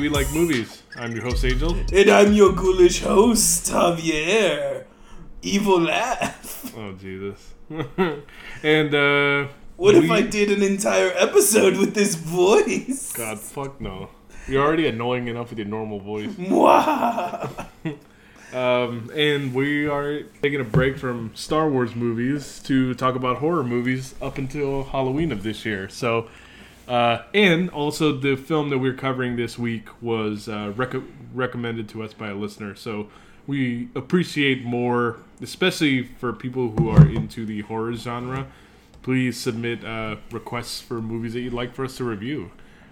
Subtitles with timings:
[0.00, 0.82] We Like Movies?
[0.96, 1.76] I'm your host Angel.
[1.92, 4.84] And I'm your ghoulish host, Javier.
[5.42, 6.72] Evil laugh.
[6.74, 7.52] Oh Jesus.
[8.62, 13.12] and uh What if I did an entire episode with this voice?
[13.12, 14.08] God fuck no.
[14.48, 16.30] You're already annoying enough with your normal voice.
[16.34, 17.66] Mwah.
[18.52, 23.62] Um, and we are taking a break from Star Wars movies to talk about horror
[23.62, 25.88] movies up until Halloween of this year.
[25.88, 26.28] So,
[26.90, 30.96] uh, and also the film that we're covering this week was uh, rec-
[31.32, 32.74] recommended to us by a listener.
[32.74, 33.06] So
[33.46, 38.48] we appreciate more, especially for people who are into the horror genre.
[39.02, 42.50] Please submit uh, requests for movies that you'd like for us to review.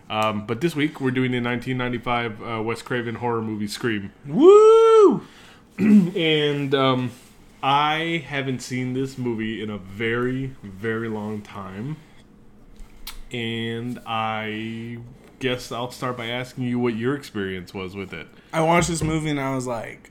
[0.08, 5.22] Um, but this week we're doing the 1995 uh, Wes Craven horror movie Scream Woo!
[5.78, 7.10] and um,
[7.64, 11.96] I haven't seen this movie in a very, very long time.
[13.32, 14.98] And I
[15.38, 18.26] guess I'll start by asking you what your experience was with it.
[18.52, 20.10] I watched this movie and I was like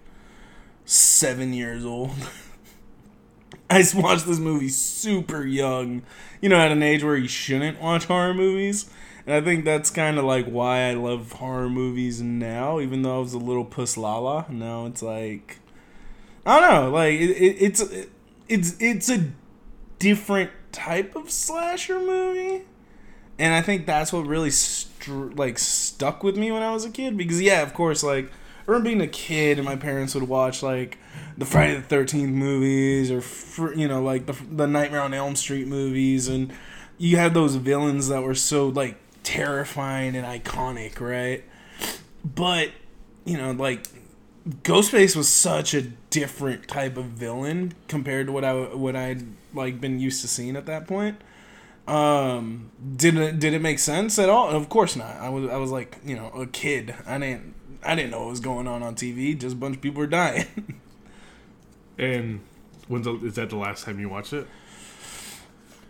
[0.85, 2.11] seven years old.
[3.69, 6.03] I watched this movie super young,
[6.41, 8.89] you know, at an age where you shouldn't watch horror movies.
[9.25, 13.17] And I think that's kind of like why I love horror movies now, even though
[13.17, 14.45] I was a little puss lala.
[14.49, 15.59] Now it's like,
[16.45, 18.09] I don't know, like it, it, it's it,
[18.47, 19.31] it's it's a
[19.99, 22.63] different type of slasher movie
[23.39, 24.51] and I think that's what really
[25.35, 28.71] like stuck with me when I was a kid because yeah, of course, like I
[28.71, 30.97] remember being a kid and my parents would watch like
[31.37, 35.35] the Friday the Thirteenth movies or fr- you know like the the Nightmare on Elm
[35.35, 36.51] Street movies, and
[36.97, 41.43] you had those villains that were so like terrifying and iconic, right?
[42.23, 42.71] But
[43.25, 43.87] you know, like
[44.63, 49.81] Ghostface was such a different type of villain compared to what I what I'd like
[49.81, 51.21] been used to seeing at that point.
[51.87, 54.49] Um, did it did it make sense at all?
[54.49, 55.15] Of course not.
[55.17, 56.93] I was I was like you know a kid.
[57.05, 57.53] I didn't
[57.83, 59.37] I didn't know what was going on on TV.
[59.37, 60.45] Just a bunch of people were dying.
[61.97, 62.41] And
[62.87, 64.47] when's the, is that the last time you watched it?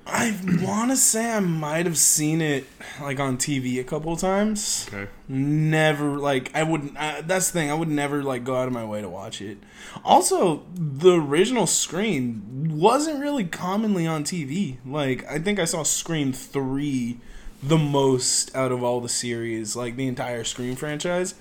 [0.09, 2.65] I want to say I might have seen it
[3.01, 4.87] like on TV a couple of times.
[4.87, 5.09] Okay.
[5.27, 6.95] Never like I wouldn't.
[6.97, 7.69] Uh, that's the thing.
[7.69, 9.57] I would never like go out of my way to watch it.
[10.05, 14.77] Also, the original Scream wasn't really commonly on TV.
[14.85, 17.19] Like I think I saw Scream three
[17.61, 21.35] the most out of all the series, like the entire Scream franchise.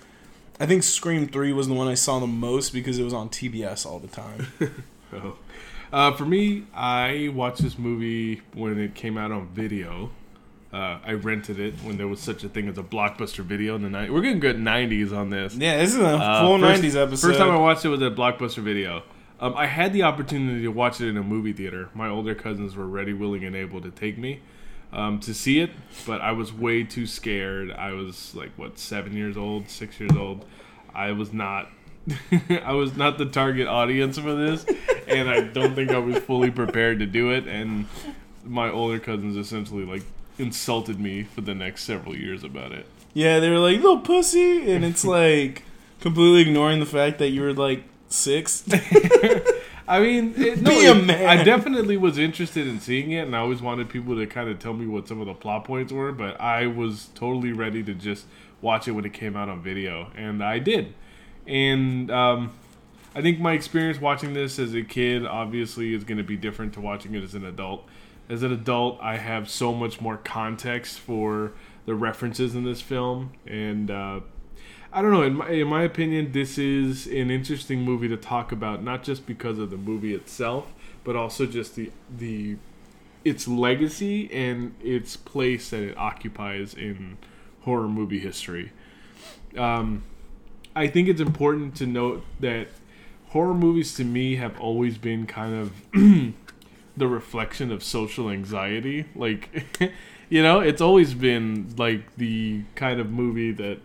[0.58, 3.28] I think Scream three was the one I saw the most because it was on
[3.28, 4.46] TBS all the time.
[5.12, 5.36] Oh.
[5.92, 10.10] Uh, for me, I watched this movie when it came out on video.
[10.72, 13.82] Uh, I rented it when there was such a thing as a blockbuster video in
[13.82, 14.12] the night.
[14.12, 15.54] We're getting good '90s on this.
[15.54, 17.26] yeah, this is a Uh, full first- '90s episode.
[17.28, 19.02] First time I watched it was at Blockbuster Video.
[19.40, 21.88] Um, I had the opportunity to watch it in a movie theater.
[21.94, 24.40] My older cousins were ready, willing, and able to take me
[24.92, 25.70] um, to see it,
[26.06, 27.70] but I was way too scared.
[27.70, 30.44] I was like what seven years old, six years old.
[30.94, 31.68] I was not.
[32.64, 34.64] I was not the target audience for this,
[35.08, 37.46] and I don't think I was fully prepared to do it.
[37.46, 37.86] And
[38.44, 40.02] my older cousins essentially like
[40.38, 42.86] insulted me for the next several years about it.
[43.14, 45.62] Yeah, they were like little pussy, and it's like
[46.00, 48.64] completely ignoring the fact that you were like six.
[49.88, 51.28] I mean, it, no, Be a man.
[51.28, 54.58] I definitely was interested in seeing it, and I always wanted people to kind of
[54.58, 56.10] tell me what some of the plot points were.
[56.10, 58.26] But I was totally ready to just
[58.60, 60.94] watch it when it came out on video, and I did.
[61.46, 62.52] And um,
[63.14, 66.74] I think my experience watching this as a kid obviously is going to be different
[66.74, 67.86] to watching it as an adult.
[68.28, 71.52] As an adult, I have so much more context for
[71.86, 74.20] the references in this film, and uh,
[74.92, 75.22] I don't know.
[75.22, 79.26] In my, in my opinion, this is an interesting movie to talk about, not just
[79.26, 80.72] because of the movie itself,
[81.04, 82.56] but also just the the
[83.24, 87.18] its legacy and its place that it occupies in
[87.62, 88.72] horror movie history.
[89.56, 90.02] Um,
[90.76, 92.68] I think it's important to note that
[93.28, 95.72] horror movies to me have always been kind of
[96.96, 99.06] the reflection of social anxiety.
[99.14, 99.80] Like,
[100.28, 103.78] you know, it's always been like the kind of movie that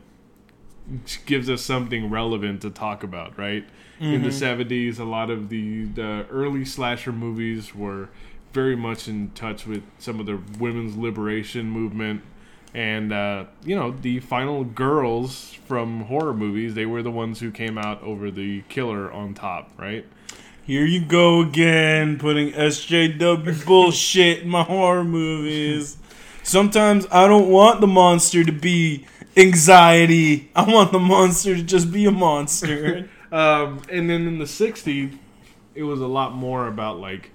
[1.25, 3.65] gives us something relevant to talk about, right?
[3.99, 4.71] In the mm-hmm.
[4.73, 8.09] 70s, a lot of the, the early slasher movies were
[8.51, 12.23] very much in touch with some of the women's liberation movement.
[12.73, 17.51] And, uh, you know, the final girls from horror movies, they were the ones who
[17.51, 20.05] came out over the killer on top, right?
[20.63, 25.97] Here you go again, putting SJW bullshit in my horror movies.
[26.43, 30.49] Sometimes I don't want the monster to be anxiety.
[30.55, 33.09] I want the monster to just be a monster.
[33.31, 35.17] Um, and then in the 60s,
[35.73, 37.31] it was a lot more about, like,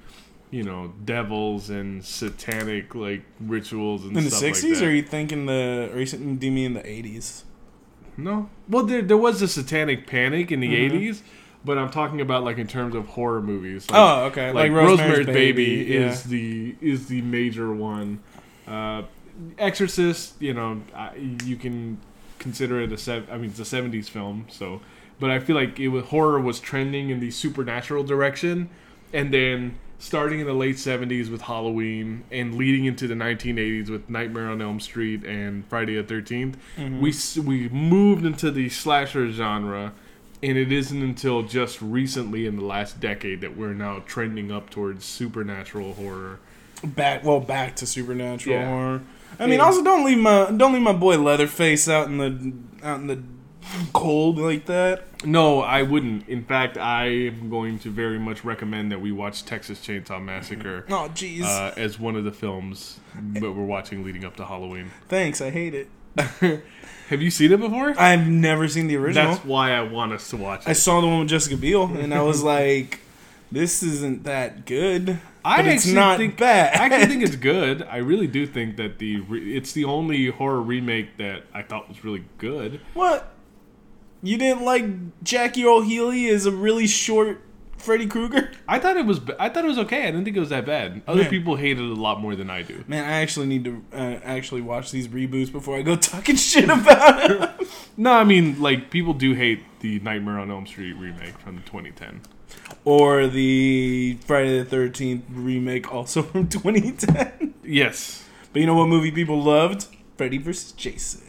[0.57, 4.87] you know, devils and satanic, like, rituals and in the stuff like sixties, that.
[4.87, 5.91] or are you thinking the?
[5.93, 7.45] Or you, do you mean the eighties?
[8.17, 8.49] no.
[8.69, 10.97] Well, there there was a Satanic Panic in the Mm-hmm.
[10.97, 11.21] '80s,
[11.65, 13.91] but I'm talking about like in terms of horror movies.
[13.91, 14.47] Like, Oh, okay.
[14.53, 18.21] Like, Like Rosemary's, Rosemary's Baby, Baby, is the is the major one.
[18.67, 19.03] Uh,
[19.59, 21.15] Exorcist, you know, I,
[21.45, 21.99] you can
[22.39, 24.81] consider it a sev- I mean, it's a '70s film, so.
[25.19, 28.69] But I feel like it was horror was trending in the supernatural direction,
[29.13, 34.09] and then starting in the late '70s with Halloween and leading into the 1980s with
[34.11, 37.01] Nightmare on Elm Street and Friday the 13th, mm-hmm.
[37.01, 37.13] we
[37.43, 39.93] we moved into the slasher genre,
[40.43, 44.71] and it isn't until just recently in the last decade that we're now trending up
[44.71, 46.39] towards supernatural horror.
[46.85, 48.67] back well back to supernatural Yeah.
[48.69, 49.01] horror.
[49.41, 49.65] I mean, Yeah.
[49.65, 53.19] also don't leave my don't leave my boy Leatherface out in the out in the
[53.93, 55.25] cold like that.
[55.25, 56.29] No, I wouldn't.
[56.29, 60.85] In fact, I am going to very much recommend that we watch Texas Chainsaw Massacre
[60.89, 61.43] Oh, jeez.
[61.43, 63.01] uh, as one of the films
[63.33, 64.91] that we're watching leading up to Halloween.
[65.09, 65.89] Thanks, I hate it.
[67.09, 67.95] Have you seen it before?
[67.99, 69.33] I've never seen the original.
[69.35, 72.13] That's why I want us to watch I saw the one with Jessica Biel, and
[72.13, 73.01] I was like,
[73.53, 76.75] "This isn't that good." I but it's not think- bad.
[76.75, 77.83] I actually think it's good.
[77.85, 81.89] I really do think that the re- it's the only horror remake that I thought
[81.89, 82.81] was really good.
[82.95, 83.33] what
[84.23, 84.85] you didn't like
[85.23, 87.41] Jackie Earle Haley Haley as a really short
[87.79, 88.51] Freddy Krueger.
[88.69, 90.03] I thought it was I thought it was okay.
[90.03, 91.03] I didn't think it was that bad.
[91.07, 91.31] Other Man.
[91.31, 92.85] people hated it a lot more than I do.
[92.89, 96.65] Man, I actually need to uh, actually watch these reboots before I go talking shit
[96.65, 97.51] about it.
[97.99, 102.21] No, I mean like people do hate the Nightmare on Elm Street remake from 2010.
[102.85, 107.55] or the Friday the Thirteenth remake, also from 2010.
[107.65, 108.25] Yes.
[108.53, 109.87] But you know what movie people loved?
[110.19, 110.73] Freddy vs.
[110.73, 111.23] Jason.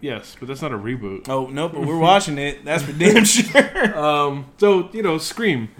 [0.00, 1.28] Yes, but that's not a reboot.
[1.28, 2.64] Oh no, but we're watching it.
[2.64, 3.98] That's for damn sure.
[3.98, 5.70] Um, so you know, Scream.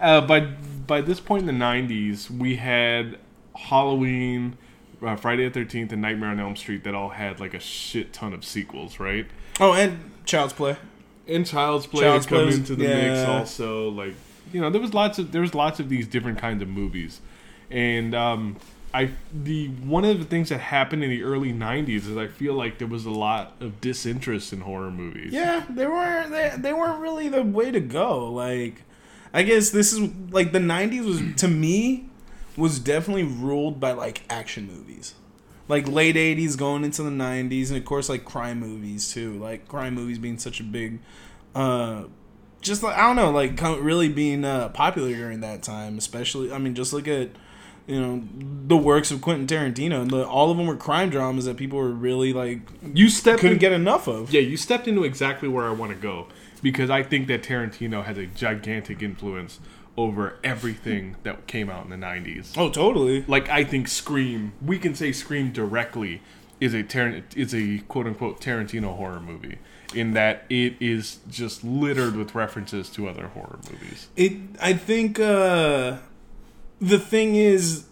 [0.00, 3.18] Uh, by by this point in the '90s, we had
[3.54, 4.56] Halloween,
[5.02, 8.12] uh, Friday the Thirteenth, and Nightmare on Elm Street that all had like a shit
[8.12, 9.26] ton of sequels, right?
[9.60, 10.76] Oh, and Child's Play.
[11.28, 13.88] And Child's Play Child's come Play was- into the mix also.
[13.90, 14.14] Like
[14.52, 17.20] you know, there was lots of there was lots of these different kinds of movies,
[17.70, 18.56] and um,
[18.96, 22.54] I the one of the things that happened in the early '90s is I feel
[22.54, 25.34] like there was a lot of disinterest in horror movies.
[25.34, 28.32] Yeah, they weren't they, they weren't really the way to go.
[28.32, 28.84] Like,
[29.34, 32.08] I guess this is like the '90s was to me
[32.56, 35.12] was definitely ruled by like action movies,
[35.68, 39.34] like late '80s going into the '90s, and of course like crime movies too.
[39.38, 41.00] Like crime movies being such a big,
[41.54, 42.04] uh,
[42.62, 45.98] just like I don't know, like really being uh, popular during that time.
[45.98, 47.28] Especially, I mean, just look at.
[47.86, 48.22] You know
[48.66, 51.78] the works of Quentin Tarantino, and the, all of them were crime dramas that people
[51.78, 52.60] were really like
[52.94, 54.32] You stepped couldn't in- get enough of.
[54.32, 56.26] Yeah, you stepped into exactly where I want to go
[56.62, 59.60] because I think that Tarantino has a gigantic influence
[59.96, 62.54] over everything that came out in the 90s.
[62.58, 63.24] Oh, totally.
[63.28, 66.22] Like I think Scream, we can say Scream directly
[66.60, 69.58] is a Tar- is a quote unquote Tarantino horror movie
[69.94, 74.08] in that it is just littered with references to other horror movies.
[74.16, 74.32] It.
[74.60, 75.98] I think uh,
[76.80, 77.86] the thing is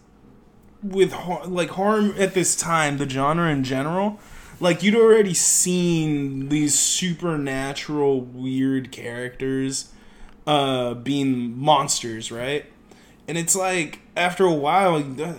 [0.82, 4.20] with hor- like horror at this time, the genre in general.
[4.60, 9.92] Like you'd already seen these supernatural weird characters
[10.46, 12.66] uh, being monsters, right?
[13.26, 15.34] And it's like after a while, uh,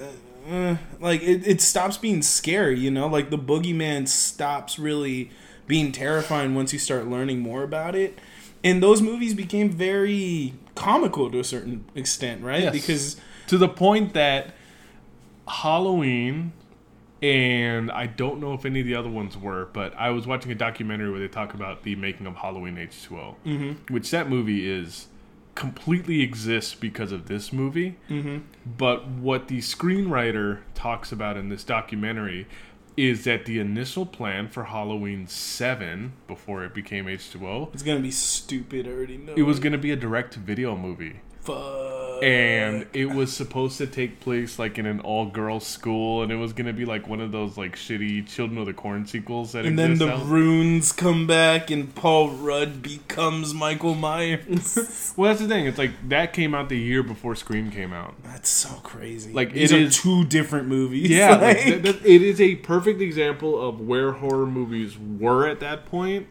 [0.52, 3.08] uh, like it, it stops being scary, you know.
[3.08, 5.32] Like the boogeyman stops really
[5.68, 8.20] being terrifying once you start learning more about it.
[8.64, 12.64] And those movies became very comical to a certain extent, right?
[12.64, 12.74] Yes.
[12.74, 14.54] Because To the point that
[15.48, 16.54] Halloween
[17.22, 20.52] and I don't know if any of the other ones were, but I was watching
[20.52, 23.94] a documentary where they talk about the making of Halloween H2O, mm-hmm.
[23.94, 25.08] which that movie is
[25.56, 27.98] completely exists because of this movie.
[28.10, 28.40] Mm-hmm.
[28.78, 32.48] But what the screenwriter talks about in this documentary
[32.98, 38.12] is that the initial plan for Halloween 7, before it became H2O, it's gonna be
[38.12, 38.88] stupid.
[38.88, 39.34] I already know.
[39.36, 42.05] it was going to be a direct to video movie Fuck.
[42.24, 46.36] And it was supposed to take place like in an all girls school and it
[46.36, 49.66] was gonna be like one of those like shitty children of the corn sequels that
[49.66, 55.14] And then the out- runes come back, and Paul Rudd becomes Michael Myers.
[55.18, 58.16] well that's the thing it's like that came out the year before scream came out
[58.24, 59.34] That's so crazy.
[59.34, 61.10] Like, these it are two different movies.
[61.10, 65.48] yeah like, Like- th- th- it is a perfect example of where horror movies were
[65.48, 66.28] at that point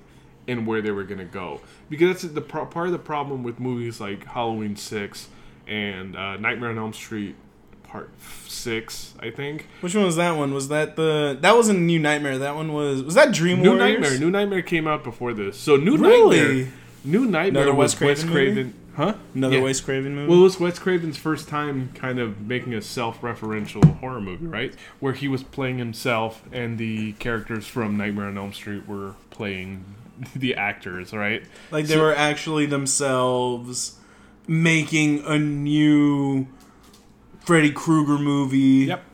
[0.46, 3.58] and where they were gonna go because that's the pro- part of the problem with
[3.58, 5.28] movies like halloween 6
[5.66, 7.36] and uh, nightmare on elm street
[7.84, 8.10] part
[8.48, 10.52] 6 i think Which one was that one?
[10.54, 12.38] Was that the that wasn't New Nightmare?
[12.38, 14.00] That one was was that Dream New Warriors?
[14.00, 14.18] Nightmare.
[14.18, 15.58] New Nightmare came out before this.
[15.58, 16.38] So New Really?
[16.40, 16.72] Nightmare.
[17.04, 18.74] New Nightmare Another was Wes Wes Craven Craven.
[18.96, 19.14] Huh?
[19.34, 19.62] Another Yeah.
[19.62, 20.28] Wes Craven movie.
[20.30, 24.74] Well, it was Wes Craven's first time kind of making a self-referential horror movie, right?
[25.00, 29.84] Where he was playing himself, and the characters from Nightmare on Elm Street were playing
[30.36, 31.42] the actors, right?
[31.72, 33.98] like they so- were actually themselves
[34.46, 36.46] making a new
[37.40, 38.86] Freddy Krueger movie.
[38.86, 39.04] Yep.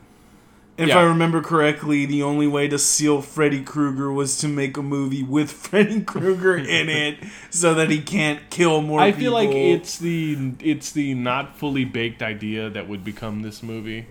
[0.77, 0.99] If Yeah.
[0.99, 5.21] I remember correctly, the only way to seal Freddy Krueger was to make a movie
[5.21, 7.17] with Freddy Krueger in it,
[7.49, 8.99] so that he can't kill more.
[9.01, 9.15] People.
[9.15, 13.61] I feel like it's the it's the not fully baked idea that would become this
[13.61, 14.07] movie.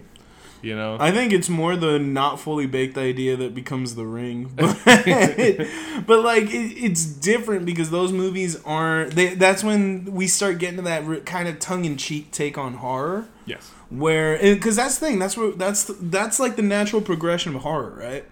[0.63, 4.53] You know, I think it's more the not fully baked idea that becomes the ring,
[4.57, 4.77] but,
[6.07, 9.15] but like it, it's different because those movies aren't.
[9.15, 12.75] They, that's when we start getting to that kind of tongue in cheek take on
[12.75, 15.19] horror, yes, where because that's the thing.
[15.19, 18.27] That's what that's that's like the natural progression of horror, right?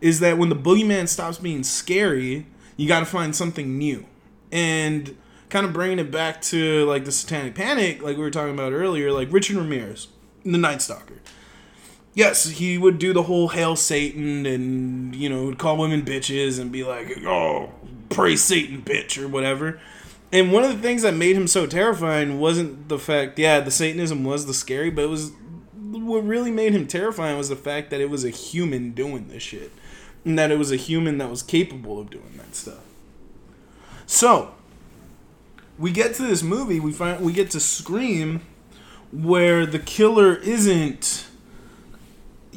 [0.00, 2.46] Is that when the boogeyman stops being scary,
[2.78, 4.06] you got to find something new,
[4.50, 5.14] and
[5.50, 8.72] kind of bringing it back to like the Satanic Panic, like we were talking about
[8.72, 10.08] earlier, like Richard Ramirez,
[10.42, 11.20] the Night Stalker
[12.16, 16.58] yes, he would do the whole hail Satan and you know would call women bitches
[16.58, 17.70] and be like, oh,
[18.08, 19.80] praise Satan, bitch, or whatever.
[20.32, 23.70] And one of the things that made him so terrifying wasn't the fact, yeah, the
[23.70, 25.30] Satanism was the scary, but it was
[25.80, 29.44] what really made him terrifying was the fact that it was a human doing this
[29.44, 29.70] shit,
[30.24, 32.82] and that it was a human that was capable of doing that stuff.
[34.06, 34.54] So
[35.78, 38.40] we get to this movie, we find we get to Scream,
[39.12, 41.25] where the killer isn't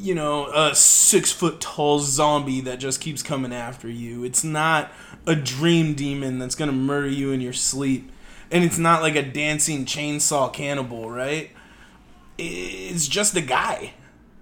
[0.00, 4.24] you know, a six foot tall zombie that just keeps coming after you.
[4.24, 4.90] It's not
[5.26, 8.10] a dream demon that's gonna murder you in your sleep.
[8.50, 11.50] And it's not like a dancing chainsaw cannibal, right?
[12.36, 13.94] It's just a guy.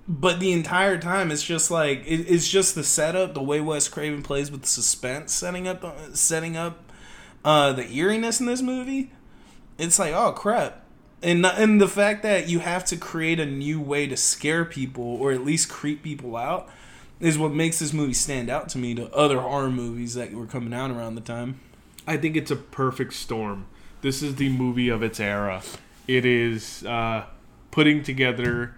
[0.07, 4.23] But the entire time, it's just like it's just the setup, the way Wes Craven
[4.23, 5.85] plays with the suspense, setting up,
[6.17, 6.91] setting up
[7.45, 9.13] uh, the eeriness in this movie.
[9.77, 10.83] It's like, oh crap,
[11.23, 15.05] and and the fact that you have to create a new way to scare people
[15.05, 16.69] or at least creep people out
[17.21, 20.47] is what makes this movie stand out to me to other horror movies that were
[20.47, 21.59] coming out around the time.
[22.07, 23.67] I think it's a perfect storm.
[24.03, 25.63] This is the movie of its era.
[26.07, 27.25] It is uh,
[27.73, 28.75] putting together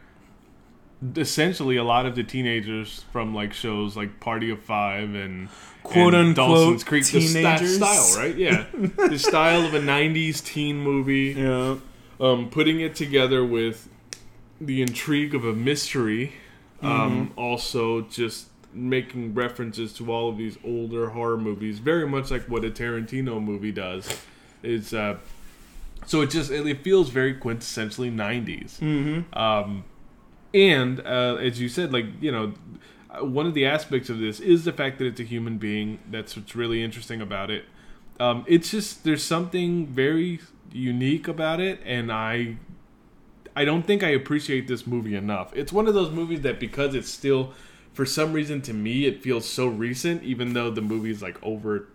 [1.16, 5.48] essentially a lot of the teenagers from like shows like Party of Five and
[5.82, 7.76] Quote, and unquote, the sta- teenagers.
[7.76, 8.36] style, right?
[8.36, 11.32] Yeah, the style of a '90s teen movie.
[11.38, 11.76] Yeah.
[12.20, 13.88] Um, putting it together with
[14.60, 16.34] the intrigue of a mystery,
[16.82, 22.42] um, also just making references to all of these older horror movies, very much like
[22.42, 24.22] what a Tarantino movie does.
[24.62, 25.16] Is uh,
[26.06, 28.78] so it just it, feels very quintessentially 90s.
[28.78, 29.38] Mm-hmm.
[29.38, 29.84] Um,
[30.52, 32.52] and uh, as you said, like you know,
[33.20, 35.98] one of the aspects of this is the fact that it's a human being.
[36.10, 37.64] That's what's really interesting about it.
[38.18, 40.40] Um, it's just there's something very
[40.72, 42.56] unique about it, and I,
[43.56, 45.52] I don't think I appreciate this movie enough.
[45.54, 47.52] It's one of those movies that because it's still,
[47.92, 51.42] for some reason, to me, it feels so recent, even though the movie is like
[51.42, 51.88] over.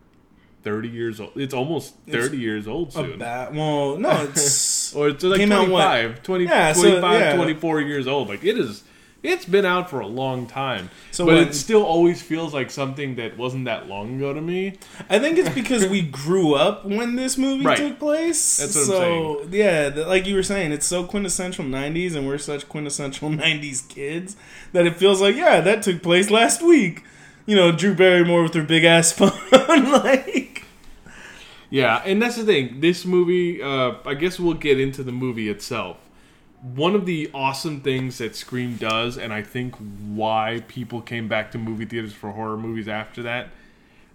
[0.64, 1.32] 30 years old.
[1.36, 3.20] It's almost 30 years old soon.
[3.20, 3.54] bat.
[3.54, 7.36] Well, no, it's Or it's like Came 25, 20, Yeah, so, yeah.
[7.36, 8.30] 24 years old.
[8.30, 8.84] Like it is,
[9.26, 10.90] it's been out for a long time.
[11.12, 14.42] So but what- it still always feels like something that wasn't that long ago to
[14.42, 14.78] me.
[15.10, 17.78] I think it's because we grew up when this movie Right.
[17.78, 18.58] took place.
[18.58, 18.88] That's what I'm
[19.44, 23.88] so, yeah, like you were saying, it's so quintessential 90s, and we're such quintessential 90s
[23.90, 24.36] kids
[24.74, 27.04] that it feels like, yeah, that took place last week.
[27.48, 29.32] You know, Drew Barrymore with her big ass phone.
[29.52, 30.64] like,
[31.70, 32.80] Yeah, and that's the thing.
[32.80, 35.98] This movie, uh, I guess we'll get into the movie itself.
[36.74, 41.52] One of the awesome things that Scream does, and I think why people came back
[41.52, 43.50] to movie theaters for horror movies after that,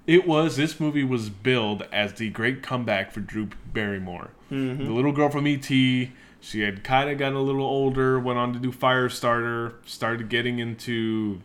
[0.07, 4.31] it was this movie was billed as the great comeback for Drew Barrymore.
[4.51, 4.85] Mm-hmm.
[4.85, 8.53] The little girl from E.T., she had kind of gotten a little older, went on
[8.55, 11.43] to do Firestarter, started getting into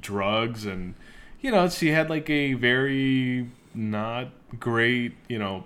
[0.00, 0.94] drugs, and,
[1.40, 4.28] you know, she had like a very not
[4.60, 5.64] great, you know,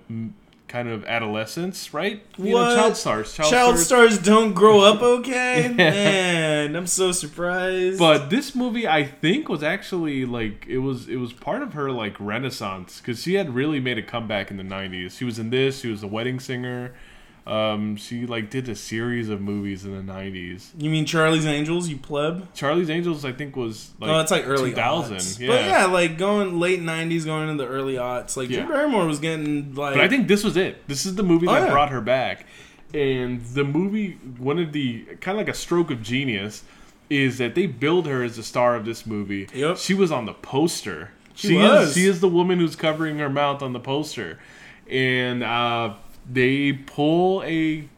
[0.68, 2.22] kind of adolescence, right?
[2.36, 2.68] You What?
[2.68, 3.34] know, child stars.
[3.34, 4.14] Child, child stars.
[4.14, 5.72] stars don't grow up okay?
[5.74, 7.98] Man, I'm so surprised.
[7.98, 11.90] But this movie, I think, was actually like it was it was part of her
[11.90, 15.18] like renaissance because she had really made a comeback in the '90s.
[15.18, 15.80] She was in this.
[15.80, 16.94] She was a wedding singer.
[17.48, 20.70] Um, she like did a series of movies in the '90s.
[20.76, 22.52] you mean Charlie's Angels, you pleb?
[22.54, 25.16] Charlie's Angels, I think, was like oh, it's like early 2000.
[25.16, 25.38] aughts.
[25.40, 25.46] Yeah.
[25.48, 28.36] But yeah, like going late '90s, going into the early aughts.
[28.36, 28.66] Like Yeah.
[28.66, 29.94] Drew Barrymore was getting like.
[29.94, 30.86] But I think this was it.
[30.88, 31.70] This is the movie Oh, that yeah.
[31.72, 32.44] brought her back.
[32.94, 36.64] And the movie, one of the kind of like a stroke of genius,
[37.10, 39.48] is that they billed her as the star of this movie.
[39.54, 39.78] Yep.
[39.78, 41.10] She was on the poster.
[41.34, 41.88] She She, was.
[41.90, 41.94] is.
[41.94, 44.38] She is the woman who's covering her mouth on the poster,
[44.90, 45.94] and uh,
[46.30, 47.88] they pull a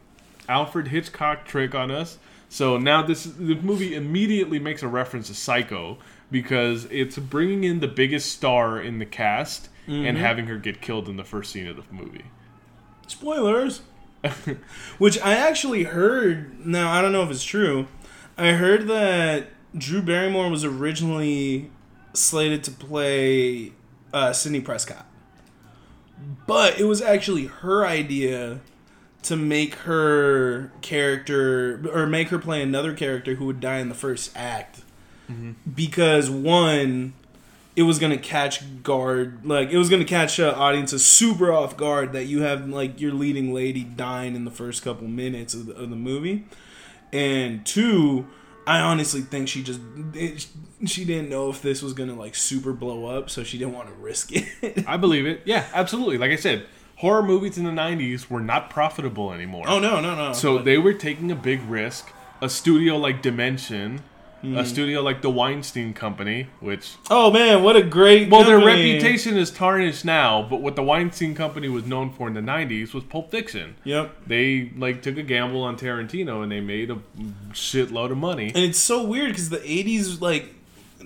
[0.47, 2.17] Alfred Hitchcock trick on us.
[2.49, 5.97] So now this the movie immediately makes a reference to Psycho
[6.29, 11.09] because it's bringing in the biggest star in the cast and having her get killed
[11.09, 12.25] in the first scene of the movie.
[13.07, 13.81] Spoilers.
[14.99, 16.65] Which I actually heard.
[16.65, 17.87] Now I don't know if it's true.
[18.37, 19.47] I heard that
[19.77, 21.71] Drew Barrymore was originally
[22.13, 23.73] slated to play
[24.13, 25.05] uh, Sidney Prescott,
[26.47, 28.59] but it was actually her idea
[29.23, 33.95] to make her character or make her play another character who would die in the
[33.95, 34.81] first act.
[35.75, 37.13] Because one
[37.75, 42.11] it was gonna catch guard like it was gonna catch uh, audiences super off guard
[42.13, 45.73] that you have like your leading lady dying in the first couple minutes of the,
[45.75, 46.45] of the movie.
[47.13, 48.27] And two
[48.67, 49.79] i honestly think she just
[50.13, 50.47] it,
[50.85, 53.87] she didn't know if this was gonna like super blow up so she didn't want
[53.87, 55.41] to risk it I believe it.
[55.45, 56.17] Yeah, absolutely.
[56.17, 56.65] Like I said,
[56.97, 59.65] horror movies in the 90s were not profitable anymore.
[59.67, 62.11] oh no no no So But- they were taking a big risk.
[62.43, 64.01] A studio like Dimension,
[64.43, 64.65] a mm.
[64.65, 69.51] studio like the Weinstein Company, which oh man what a great well, their reputation is
[69.51, 73.31] tarnished now, but what the Weinstein Company was known for in the '90s was Pulp
[73.31, 73.75] Fiction.
[73.83, 76.99] yep They like took a gamble on Tarantino and they made a
[77.51, 78.47] shitload of money.
[78.47, 80.55] and it's so weird because the 80s like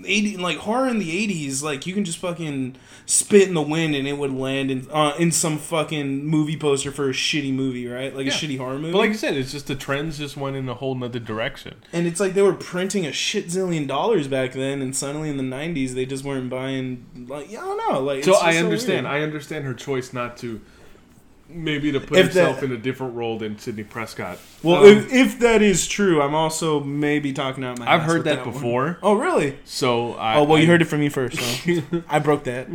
[0.04, 2.76] 80 like horror in the 80s like you can just fucking
[3.06, 6.92] spit in the wind and it would land in uh, in some fucking movie poster
[6.92, 8.32] for a shitty movie right like Yeah.
[8.34, 10.68] a shitty horror movie But like I said, it's just the trends just went in
[10.68, 11.76] a whole nother direction.
[11.94, 15.38] and it's like they were printing a shit zillion dollars back then and suddenly in
[15.38, 19.06] the 90s they just weren't buying like yeah, I don't know like So I understand.
[19.06, 19.22] weird.
[19.22, 20.60] I understand her choice not to
[21.56, 24.38] maybe to put If herself that- in a different role than Sidney Prescott.
[24.62, 28.24] well Um, if, if that is true I'm also maybe talking out my I've heard
[28.26, 28.54] that one.
[28.54, 28.98] before.
[29.02, 32.44] oh really So I oh well you heard it from me first so I broke
[32.44, 32.68] that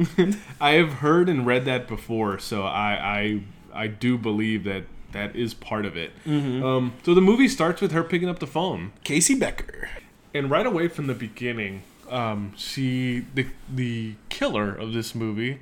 [0.60, 5.34] I have heard and read that before, so I I I do believe that that
[5.34, 6.12] is part of it.
[6.26, 6.64] Mm-hmm.
[6.64, 9.88] Um, so the movie starts with her picking up the phone, Casey Becker
[10.32, 15.58] and right away from the beginning, um, she the the killer of this movie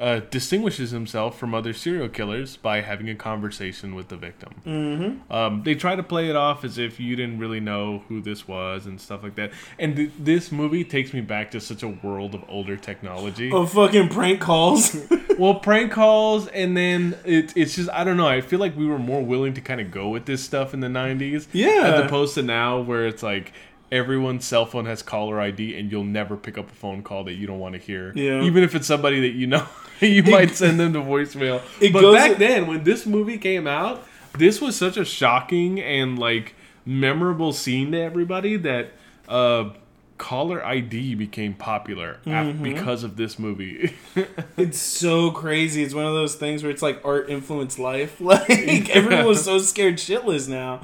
[0.00, 4.54] uh, distinguishes himself from other serial killers by having a conversation with the victim.
[4.66, 5.32] Mm-hmm.
[5.32, 8.48] Um, they try to play it off as if you didn't really know who this
[8.48, 9.52] was and stuff like that.
[9.78, 13.52] And th- this movie takes me back to such a world of older technology.
[13.52, 14.96] of fucking prank calls
[15.38, 18.86] well prank calls and then it, it's just i don't know i feel like we
[18.86, 21.92] were more willing to kind of go with this stuff in the 90s Yeah.
[21.94, 23.52] as opposed to now where it's like
[23.92, 27.34] everyone's cell phone has caller id and you'll never pick up a phone call that
[27.34, 28.42] you don't want to hear Yeah.
[28.42, 29.66] even if it's somebody that you know
[30.00, 34.04] you might send them to voicemail It but back then when this movie came out
[34.38, 36.54] this was such a shocking and like
[36.86, 38.92] memorable scene to everybody that
[39.28, 39.70] uh
[40.18, 42.62] caller id became popular Mm-hmm.
[42.62, 43.94] because of this movie
[44.56, 45.82] It's so crazy.
[45.82, 48.20] It's one of those things where it's like art influenced life.
[48.30, 50.82] Like everyone was so scared shitless now.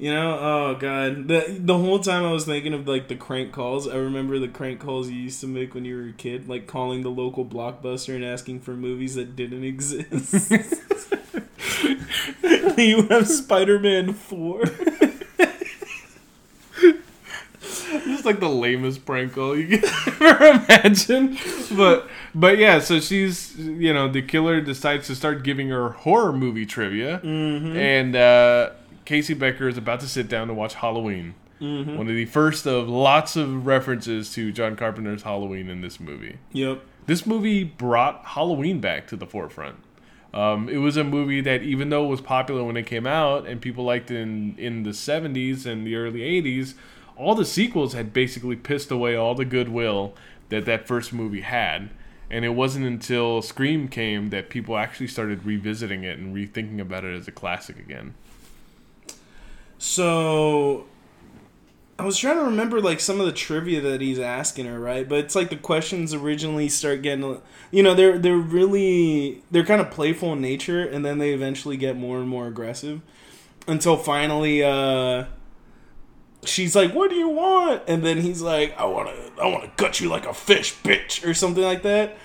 [0.00, 1.28] You know, oh god.
[1.28, 3.86] The the whole time I was thinking of like the crank calls.
[3.86, 6.66] I remember the crank calls you used to make when you were a kid, like
[6.66, 10.52] calling the local blockbuster and asking for movies that didn't exist.
[12.78, 14.62] you have Spider Man four.
[17.90, 19.84] Just like the lamest prank call you can
[20.22, 21.36] ever imagine.
[21.76, 26.32] But but yeah, so she's you know the killer decides to start giving her horror
[26.32, 28.70] movie trivia, and uh,
[29.10, 31.34] Casey Becker is about to sit down to watch Halloween.
[31.96, 36.38] One of the first of lots of references to John Carpenter's Halloween in this movie.
[36.52, 36.80] Yep.
[37.06, 39.78] This movie brought Halloween back to the forefront.
[40.32, 43.48] Um, it was a movie that, even though it was popular when it came out
[43.48, 46.74] and people liked it in, in the 70s and the early 80s,
[47.16, 50.14] all the sequels had basically pissed away all the goodwill
[50.50, 51.90] that that first movie had.
[52.30, 57.04] And it wasn't until Scream came that people actually started revisiting it and rethinking about
[57.04, 58.14] it as a classic again.
[59.80, 60.84] So
[61.98, 65.08] I was trying to remember like some of the trivia that he's asking her, right?
[65.08, 67.40] But it's like the questions originally start getting
[67.70, 71.78] you know, they're they're really they're kind of playful in nature and then they eventually
[71.78, 73.00] get more and more aggressive
[73.66, 75.24] until finally uh
[76.44, 79.64] she's like, "What do you want?" And then he's like, "I want to I want
[79.64, 82.18] to gut you like a fish, bitch," or something like that.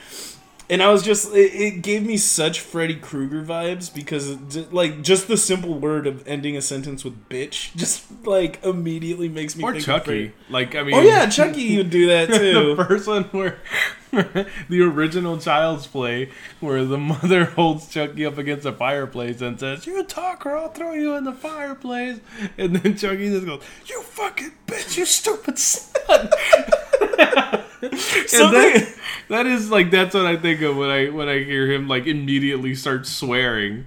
[0.70, 4.36] And I was just, it, it gave me such Freddy Krueger vibes because,
[4.72, 9.56] like, just the simple word of ending a sentence with bitch just, like, immediately makes
[9.56, 10.34] me Or think Chucky.
[10.50, 10.96] Like, I mean.
[10.96, 12.76] Oh, yeah, Chucky would do that, too.
[12.76, 13.60] the first one where
[14.70, 19.86] the original Child's Play, where the mother holds Chucky up against a fireplace and says,
[19.86, 22.20] "You talk, or I'll throw you in the fireplace,"
[22.58, 26.30] and then Chucky just goes, "You fucking bitch, you stupid son."
[28.28, 28.96] So that,
[29.30, 32.08] that is like that's what I think of when I when I hear him like
[32.08, 33.86] immediately start swearing.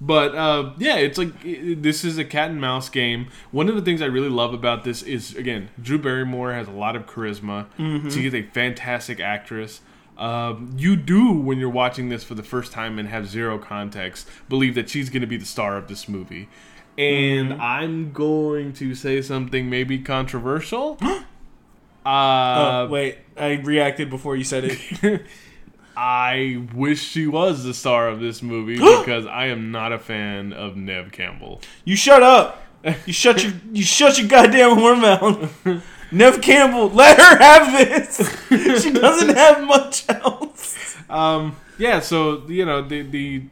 [0.00, 3.28] But uh, yeah, it's like i this is a cat and mouse game.
[3.50, 6.72] One of the things I really love about this is again, Drew Barrymore has a
[6.72, 7.66] lot of charisma.
[8.12, 9.80] She is a fantastic actress.
[10.16, 14.28] Um, you do when you're watching this for the first time and have zero context
[14.48, 16.48] believe that she's going to be the star of this movie.
[16.96, 20.98] And I'm going to say something maybe controversial.
[22.08, 25.26] uh, oh, wait, I reacted before you said it.
[25.96, 30.52] I wish she was the star of this movie because I am not a fan
[30.52, 31.60] of Neve Campbell.
[31.84, 32.62] You shut up.
[33.04, 35.84] You shut your you shut your goddamn whore mouth.
[36.12, 38.16] Neve Campbell, let her have this.
[38.82, 40.96] she doesn't have much else.
[41.10, 43.42] Um, yeah, so you know the the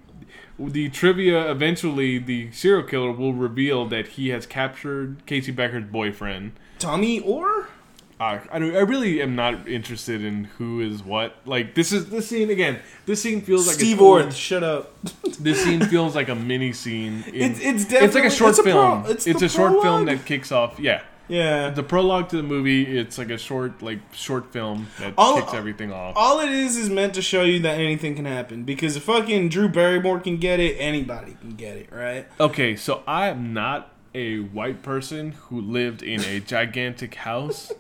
[0.59, 6.53] the trivia eventually the serial killer will reveal that he has captured Casey Becker's boyfriend.
[6.79, 7.69] Tommy Orr?
[8.19, 11.37] I, I really am not interested in who is what.
[11.45, 12.79] Like this is this scene again.
[13.05, 14.93] This scene feels like Steve Orth, shut up.
[15.39, 17.23] This scene feels like a mini scene.
[17.29, 19.03] in- It's- it's it's like a short it's a film.
[19.03, 20.81] pro- it's it's a short film that kicks off.
[20.81, 21.69] Yeah, Yeah.
[21.71, 22.97] the prologue to the movie.
[22.99, 26.15] It's like a short like short film that All- kicks everything off.
[26.17, 29.51] All it is is meant to show you that anything can happen because if fucking
[29.51, 32.27] Drew Barrymore can get it, anybody can get it, right?
[32.41, 37.71] Okay, so I am not a white person who lived in a gigantic house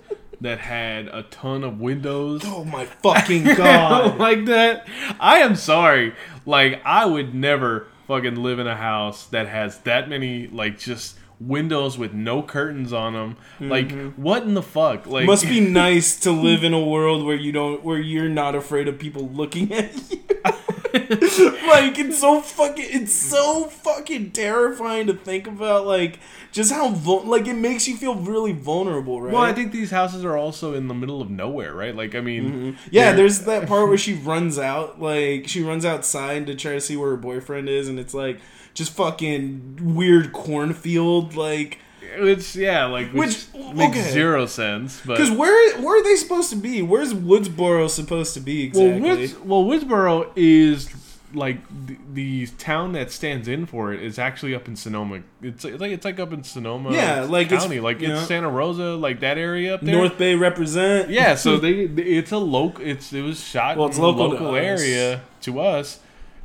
[0.40, 2.42] that had a ton of windows.
[2.44, 4.18] Oh my fucking god.
[4.18, 4.86] like that.
[5.18, 6.14] I am sorry.
[6.44, 11.16] Like I would never fucking live in a house that has that many like just
[11.38, 13.36] windows with no curtains on them.
[13.60, 14.22] Like mm-hmm.
[14.22, 15.06] what in the fuck?
[15.06, 18.54] Like Must be nice to live in a world where you don't where you're not
[18.54, 20.20] afraid of people looking at you.
[20.94, 26.18] like it's so fucking it's so fucking terrifying to think about like
[26.52, 29.32] just how like it makes you feel really vulnerable, right?
[29.32, 31.94] Well, I think these houses are also in the middle of nowhere, right?
[31.94, 32.70] Like I mean, mm-hmm.
[32.90, 36.72] Yeah, they're- there's that part where she runs out, like she runs outside to try
[36.72, 38.40] to see where her boyfriend is, and it's like
[38.74, 41.78] just fucking weird cornfield, like
[42.14, 44.10] it's yeah, like which, Which- makes okay.
[44.10, 45.00] zero sense.
[45.04, 46.82] But because where where are they supposed to be?
[46.82, 49.00] Where's Woodsboro supposed to be exactly?
[49.00, 50.88] Well, Woods, well, Woodsboro is
[51.34, 55.20] like the, the town that stands in for it is actually up in Sonoma.
[55.42, 58.24] It's like it's like up in Sonoma, Yeah, like it's- like it's know.
[58.24, 59.94] Santa Rosa, like that area up there.
[59.96, 61.10] North Bay represent.
[61.10, 62.84] yeah, so they it's a local.
[62.84, 64.80] It's it was shot Well, it's in a local to local us.
[64.80, 66.00] area to us,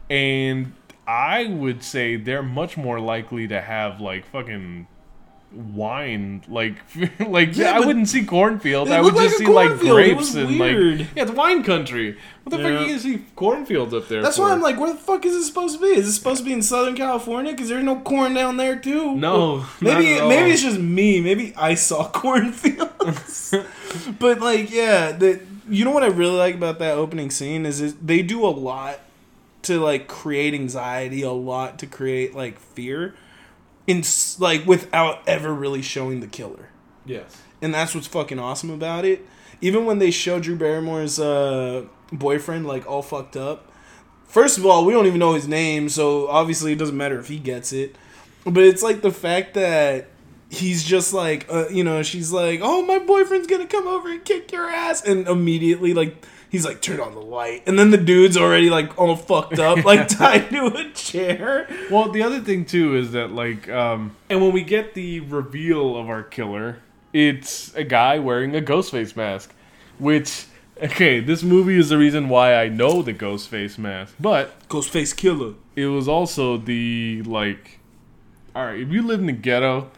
[0.10, 0.74] and
[1.08, 4.88] I would say they're much more likely to have like fucking
[5.54, 6.76] wine like
[7.20, 10.34] like Yeah, I wouldn't see cornfield it I would looked just like see like grapes
[10.36, 11.00] and weird.
[11.00, 12.78] like yeah it's wine country what the fuck Yeah.
[12.78, 14.44] are you gonna see cornfields up there That's for?
[14.44, 15.92] why I'm like, where the fuck is it supposed to be?
[15.92, 17.52] Is it supposed to be in Southern California?
[17.52, 19.16] Because there's no corn down there too.
[19.16, 21.22] No, not maybe maybe it's just me.
[21.22, 23.54] Maybe I saw cornfields.
[24.20, 27.80] but like, yeah, the you know what I really like about that opening scene is
[27.80, 29.00] it, they do a lot
[29.64, 33.14] to like create anxiety, a lot to create like fear,
[33.88, 34.04] in
[34.40, 36.70] like without ever really showing the killer
[37.06, 39.26] yes and that's what's fucking awesome about it.
[39.62, 43.72] Even when they show Drew Barrymore's uh, boyfriend like all fucked up,
[44.26, 47.28] first of all, we don't even know his name, so obviously it doesn't matter if
[47.28, 47.96] he gets it.
[48.44, 50.08] But it's like the fact that
[50.50, 54.26] he's just like, uh, you know, she's like, "Oh, my boyfriend's gonna come over and
[54.26, 56.26] kick your ass," and immediately like.
[56.52, 59.86] He's like, turn on the light, and then the dude's already like all fucked up,
[59.86, 61.66] like tied to a chair.
[61.90, 65.96] Well, the other thing too is that like, um, and when we get the reveal
[65.96, 66.80] of our killer,
[67.14, 69.54] it's a guy wearing a ghost face mask,
[69.98, 70.46] which
[70.84, 75.16] okay, this movie is the reason why I know the ghost face mask, but Ghostface
[75.16, 75.54] killer.
[75.78, 77.80] it was also the like,
[78.54, 79.90] all right, if you live in the ghetto.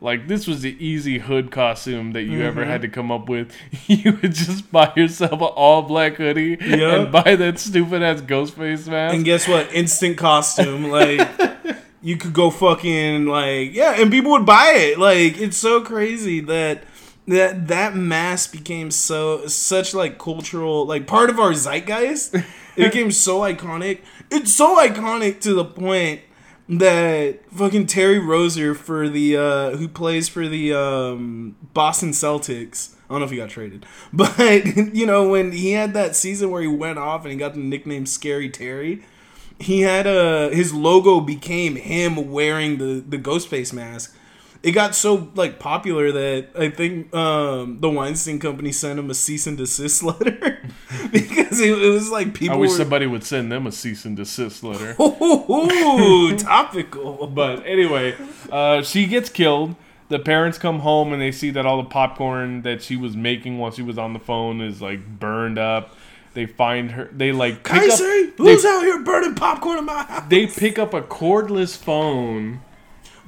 [0.00, 2.70] Like this was the easy hood costume that you ever Mm-hmm.
[2.70, 3.52] had to come up with.
[3.88, 6.80] You would just buy yourself an all black hoodie Yep.
[6.80, 9.14] and buy that stupid ass ghost face mask.
[9.14, 9.72] And guess what?
[9.74, 10.84] Instant costume.
[10.84, 11.28] Like
[12.02, 14.98] you could go fucking like yeah, and people would buy it.
[14.98, 16.84] Like it's so crazy that
[17.26, 22.34] that that mask became so such like cultural like part of our zeitgeist.
[22.34, 22.44] It
[22.76, 24.00] became so iconic.
[24.30, 26.20] It's so iconic to the point
[26.68, 32.94] that fucking Terry Rozier for the uh who plays for the um Boston Celtics.
[33.08, 33.86] I don't know if he got traded.
[34.12, 37.54] But you know, when he had that season where he went off and he got
[37.54, 39.02] the nickname Scary Terry,
[39.58, 44.14] he had a his logo became him wearing the the ghost face mask.
[44.62, 49.14] It got so like popular that I think um, the Weinstein Company sent him a
[49.14, 50.58] cease and desist letter
[51.12, 52.56] because it, it was like people.
[52.56, 54.96] I wish were somebody would send them a cease and desist letter.
[55.00, 57.28] Ooh, topical.
[57.28, 58.16] But anyway,
[58.50, 59.76] uh, she gets killed.
[60.08, 63.58] The parents come home and they see that all the popcorn that she was making
[63.58, 65.94] while she was on the phone is like burned up.
[66.34, 67.08] They find her.
[67.12, 68.34] They like pick Casey, up.
[68.38, 70.24] who's They, out here burning popcorn in my house?
[70.28, 72.60] they pick up a cordless phone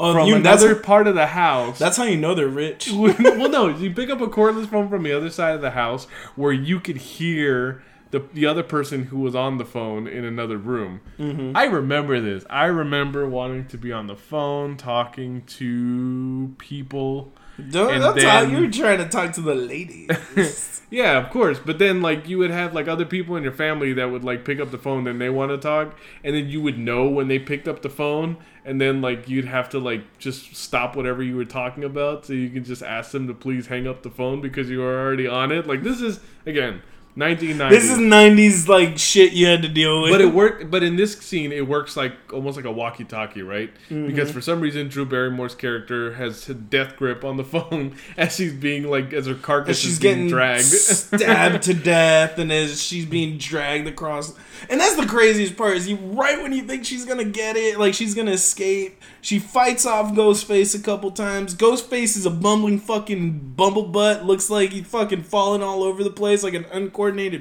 [0.01, 1.79] From you- another part of the house.
[1.79, 2.91] that's how you know they're rich.
[2.93, 6.07] well, no, you pick up a cordless phone from the other side of the house
[6.37, 10.57] where you could hear the the other person who was on the phone in another
[10.57, 11.01] room.
[11.19, 11.57] Mm-hmm.
[11.57, 12.45] I remember this.
[12.51, 17.33] I remember wanting to be on the phone talking to people.
[17.61, 18.49] Don't, And talk.
[18.51, 20.09] You were trying to talk to the ladies.
[20.91, 21.61] Yeah, of course.
[21.65, 24.45] But then, like, you would have like other people in your family that would like
[24.45, 27.29] pick up the phone and they want to talk, and then you would know when
[27.29, 31.23] they picked up the phone, and then like you'd have to like just stop whatever
[31.23, 34.11] you were talking about, so you can just ask them to please hang up the
[34.11, 35.65] phone because you were already on it.
[35.67, 36.83] Like this is again,
[37.17, 37.75] 1990.
[37.75, 40.13] this is '90s like shit you had to deal with.
[40.13, 40.71] But it worked.
[40.71, 43.73] But in this scene, it works like almost like a walkie-talkie, right?
[43.89, 44.07] Mm-hmm.
[44.07, 48.37] Because for some reason, Drew Barrymore's character has a death grip on the phone as
[48.37, 50.65] she's being like as her carcass as is she's being getting dragged.
[50.65, 54.35] stabbed to death, and as she's being dragged across.
[54.69, 57.79] And that's the craziest part is you right when you think she's gonna get it,
[57.79, 61.57] like she's gonna escape, she fights off Ghostface a couple times.
[61.57, 66.45] Ghostface is a bumbling fucking bumblebutt, looks like he's fucking falling all over the place
[66.45, 67.00] like an uncoordinated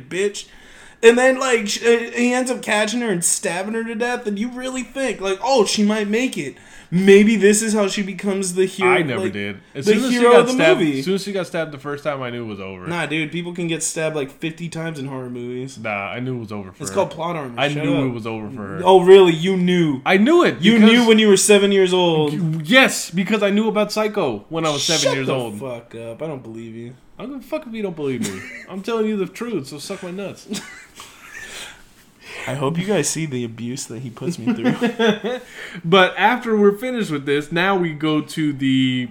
[0.09, 0.47] bitch.
[1.01, 4.37] And then like uh, he ends up catching her and stabbing her to death, and
[4.37, 6.55] you really think like, oh, she might make it.
[6.91, 8.91] Maybe this is how she becomes the hero.
[8.91, 9.59] I never like, did.
[9.75, 10.99] As the soon as she hero got of the stabbed, movie.
[10.99, 12.87] as soon as she got stabbed the first time, I knew it was over.
[12.87, 15.77] Nah, dude, people can get stabbed like 50 times in horror movies.
[15.77, 16.83] Nah, I knew it was over for her.
[16.83, 16.95] It's her.
[16.95, 17.59] called plot armor.
[17.59, 18.05] I Shut knew up.
[18.05, 18.81] it was over for her.
[18.83, 19.33] Oh, really?
[19.33, 20.01] You knew.
[20.05, 20.61] I knew it.
[20.61, 22.33] You knew when you were seven years old.
[22.67, 25.59] Yes, because I knew about Psycho when I was seven Shut years the old.
[25.59, 26.21] fuck up.
[26.21, 26.95] I don't believe you.
[27.19, 28.41] I'm gonna fuck if you don't believe me.
[28.69, 30.47] I'm telling you the truth, so suck my nuts.
[32.49, 35.39] I hope you guys see the abuse that he puts me through.
[35.85, 39.09] But after we're finished with this, now we go to the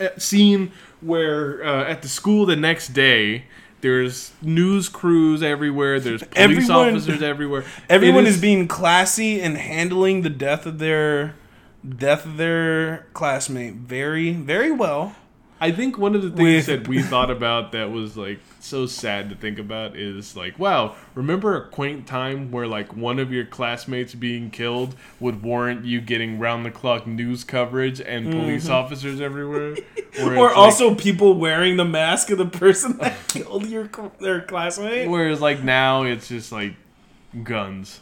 [0.00, 0.72] uh, scene
[1.02, 3.44] where uh, at the school the next day.
[3.82, 6.00] There's news crews everywhere.
[6.00, 6.38] There's police
[6.70, 7.64] Everyone- officers everywhere.
[7.90, 11.34] Everyone is being classy and handling the death of their
[11.86, 15.14] death of their classmate very, very well.
[15.64, 18.84] I think one of the things With- that we thought about that was like so
[18.84, 23.32] sad to think about is like, wow, remember a quaint time where like one of
[23.32, 28.68] your classmates being killed would warrant you getting round the clock news coverage and police
[28.68, 29.70] officers everywhere?
[29.72, 30.36] Where Mm-hmm.
[30.38, 33.88] Or like- also people wearing the mask of the person that killed your
[34.20, 35.08] their classmate.
[35.08, 36.74] whereas like now it's just like
[37.42, 38.00] guns.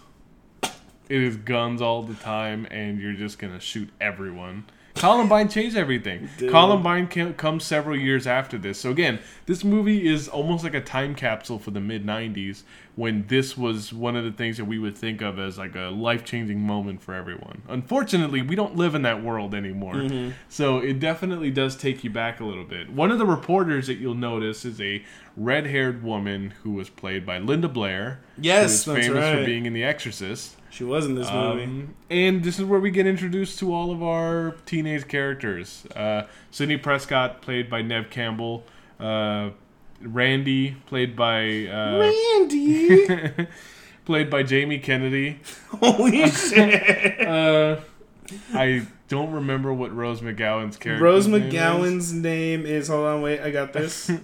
[1.08, 4.64] It is guns all the time, and you're just gonna shoot everyone.
[4.94, 6.28] Columbine changed everything.
[6.38, 6.50] Dude.
[6.50, 8.78] Columbine ca- comes several years after this.
[8.78, 12.62] So again, this movie is almost like a time capsule for the mid '90s,
[12.94, 15.90] when this was one of the things that we would think of as like a
[15.90, 17.62] life-changing moment for everyone.
[17.68, 19.94] Unfortunately, we don't live in that world anymore.
[19.94, 20.32] Mm-hmm.
[20.48, 22.90] So it definitely does take you back a little bit.
[22.90, 25.02] One of the reporters that you'll notice is a
[25.36, 28.20] red-haired woman who was played by Linda Blair.
[28.36, 30.56] Yes, who is famous for being in The Exorcist.
[30.72, 31.64] She was in this movie.
[31.64, 35.84] Um, and this is where we get introduced to all of our teenage characters.
[35.94, 38.64] Uh, Sidney Prescott, played by Neve Campbell.
[38.98, 39.50] Uh,
[40.00, 43.46] Randy, played by uh, Randy,
[44.06, 45.40] played by Jamie Kennedy.
[45.68, 47.20] holy shit!
[47.20, 47.80] Uh,
[48.54, 51.04] I don't remember what Rose McGowan's character.
[51.04, 52.88] Rose McGowan's name is.
[52.88, 54.10] Hold on, wait, I got this.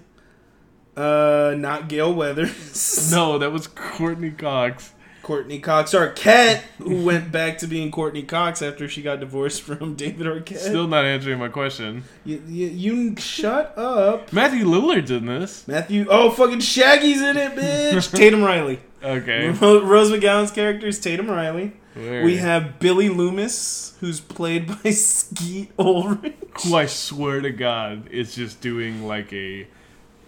[0.97, 3.13] Uh, not Gale Weathers.
[3.13, 4.95] No, that was Courteney Cox.
[5.29, 9.95] Courteney Cox Arquette, who went back to being Courteney Cox after she got divorced from
[9.95, 10.57] David Arquette.
[10.57, 12.05] Still not answering my question.
[12.25, 15.69] you, you, you shut up, Matthew Lillard's in this.
[15.69, 16.07] Matthew.
[16.09, 18.11] Oh, fucking Shaggy's in it, bitch.
[18.17, 18.81] Tatum Riley.
[19.05, 19.51] Okay.
[19.61, 21.75] Rose McGowan's character is Tatum Riley.
[21.95, 26.37] We have Billy Loomis, who's played by Skeet Ulrich.
[26.65, 29.67] who I swear to God is just doing like a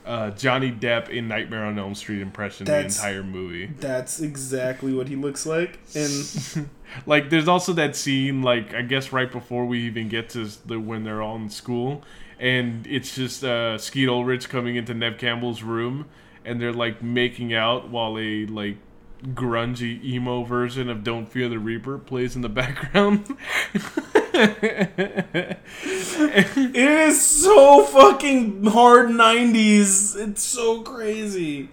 [0.07, 3.67] uh, Johnny Depp in Nightmare on Elm Street impression That's- the entire movie.
[3.79, 5.79] That's exactly what he looks like.
[5.95, 6.69] And
[7.07, 10.81] Like, there's also that scene, like I guess right before we even get to the
[10.81, 12.03] when they're all in school,
[12.39, 16.07] and it's just uh, Skeet Ulrich coming into Neve Campbell's room,
[16.45, 18.77] and they're like making out while a like
[19.23, 23.37] grungy emo version of "Don't Fear the Reaper" plays in the background.
[24.33, 25.59] it
[26.75, 30.17] is so fucking hard 90s.
[30.17, 31.69] It's so crazy.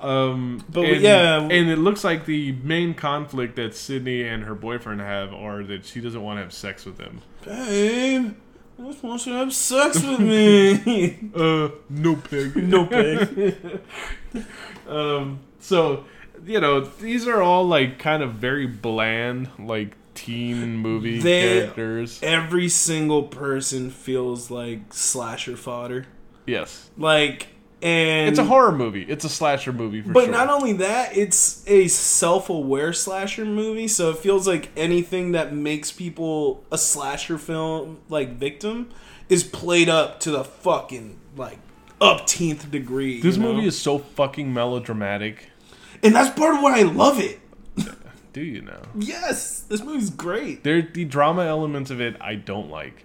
[0.00, 1.38] Um, But and, yeah.
[1.40, 5.84] and it looks like the main conflict that Sidney and her boyfriend have are that
[5.86, 7.20] she doesn't want to have sex with him.
[7.44, 8.34] Babe,
[8.80, 11.30] I just want you to have sex with me.
[11.34, 12.56] Uh, no pig.
[12.56, 13.80] no pig.
[14.88, 16.04] Um, so
[16.44, 22.20] you know these are all like kind of very bland, like teen movie They- characters.
[22.22, 26.06] Every single person feels like slasher fodder.
[26.46, 26.90] Yes.
[26.98, 27.48] Like
[27.80, 29.02] and It's a horror movie.
[29.02, 30.32] It's a slasher movie for But sure.
[30.32, 35.90] not only that, it's a self-aware slasher movie, so it feels like anything that makes
[35.90, 38.90] people a slasher film like victim
[39.28, 41.58] is played up to the fucking like
[42.00, 43.20] upteenth degree.
[43.20, 43.52] this you know?
[43.54, 45.48] movie is so fucking melodramatic.
[46.02, 47.40] And that's part of why I love it.
[48.32, 48.80] Do you know?
[48.94, 50.64] Yes, this movie's great.
[50.64, 53.04] There, the drama elements of it, I don't like.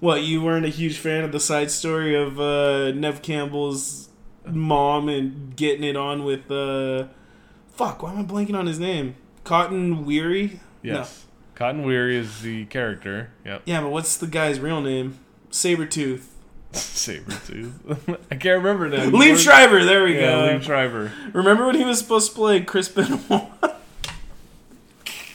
[0.00, 4.08] What you weren't a huge fan of the side story of uh, Neve Campbell's
[4.46, 7.08] mom and getting it on with uh,
[7.72, 8.02] fuck?
[8.02, 9.16] Why am I blanking on his name?
[9.44, 10.60] Cotton Weary.
[10.82, 13.30] Yes, Cotton Weary is the character.
[13.44, 15.18] Yep, Yeah, but what's the guy's real name?
[15.50, 16.24] Sabretooth.
[16.72, 18.18] Sabretooth.
[18.30, 19.04] I can't remember now.
[19.10, 20.58] Liev Schreiber, there we Yeah, go.
[20.58, 21.12] Liev Schreiber.
[21.32, 23.20] Remember when he was supposed to play Chris Benoit?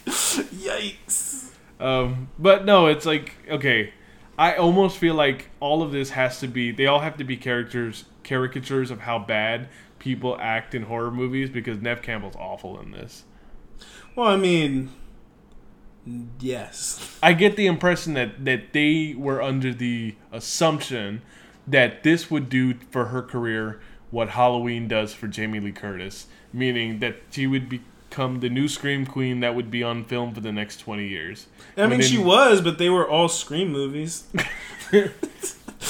[0.05, 1.49] Yikes.
[1.79, 3.93] Um, but no, it's like okay.
[4.37, 6.71] I almost feel like all of this has to be.
[6.71, 9.69] They all have to be characters, caricatures of how bad
[9.99, 13.23] people act in horror movies because Neve Campbell's awful in this.
[14.15, 14.91] Well, I mean,
[16.39, 17.17] yes.
[17.21, 21.21] I get the impression that that they were under the assumption
[21.67, 23.79] that this would do for her career
[24.11, 29.05] what Halloween does for Jamie Lee Curtis, meaning that she would become the new Scream
[29.07, 31.47] Queen that would be on film for the next 20 years.
[31.75, 34.25] I mean, Within- she was, but they were all Scream movies.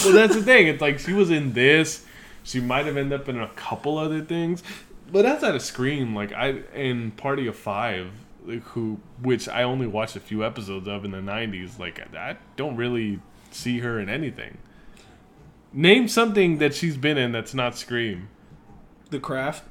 [0.04, 0.68] Well, that's the thing.
[0.68, 2.06] It's like she was in this.
[2.44, 4.64] She might have ended up in a couple other things,
[5.12, 8.10] but outside of Scream, like I in Party of Five,
[8.48, 11.80] who which I only watched a few episodes of in the '90s.
[11.80, 13.20] Like I don't really
[13.52, 14.58] see her in anything.
[15.72, 18.30] Name something that she's been in that's not Scream.
[19.10, 19.64] The Craft.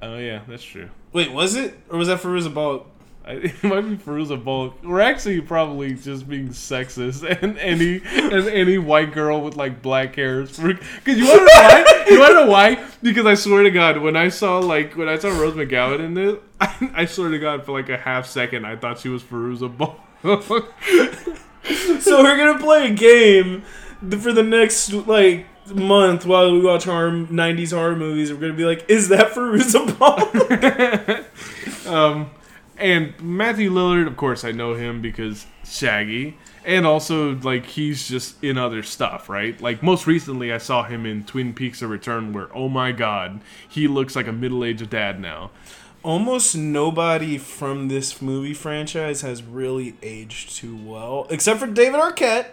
[0.00, 0.90] Oh yeah, that's true.
[1.12, 1.78] Wait, was it?
[1.88, 2.86] Or was that for Balk?
[3.24, 4.82] I, it might be Fairuza Balk.
[4.82, 10.16] We're actually probably just being sexist, and any and any white girl with like black
[10.16, 10.42] hair.
[10.42, 12.04] Because you want to know why?
[12.08, 12.84] You want to know why?
[13.02, 16.14] Because I swear to God, when I saw like when I saw Rose McGowan in
[16.14, 19.22] this, I, I swear to God, for like a half second, I thought she was
[19.22, 20.00] Fairuza Balk.
[22.02, 23.62] so we're gonna play a game
[24.20, 28.32] for the next like month while we watch horror '90s horror movies.
[28.32, 32.30] We're gonna be like, "Is that Fairuza Balk?" um,
[32.78, 38.42] and Matthew Lillard, of course, I know him because Shaggy, and also like he's just
[38.42, 39.60] in other stuff, right?
[39.60, 43.40] Like most recently, I saw him in Twin Peaks: A Return, where oh my god,
[43.68, 45.50] he looks like a middle-aged dad now.
[46.02, 52.46] Almost nobody from this movie franchise has really aged too well, except for David Arquette,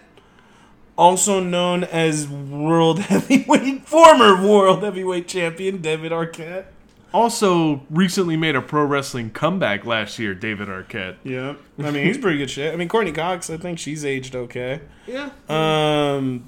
[0.98, 6.66] also known as world heavyweight former world heavyweight champion David Arquette.
[7.14, 11.16] Also, recently made a pro wrestling comeback last year, David Arquette.
[11.24, 12.74] Yeah, I mean he's pretty good shit.
[12.74, 14.82] I mean Courteney Cox, I think she's aged okay.
[15.08, 15.30] Yeah.
[15.48, 16.46] Um,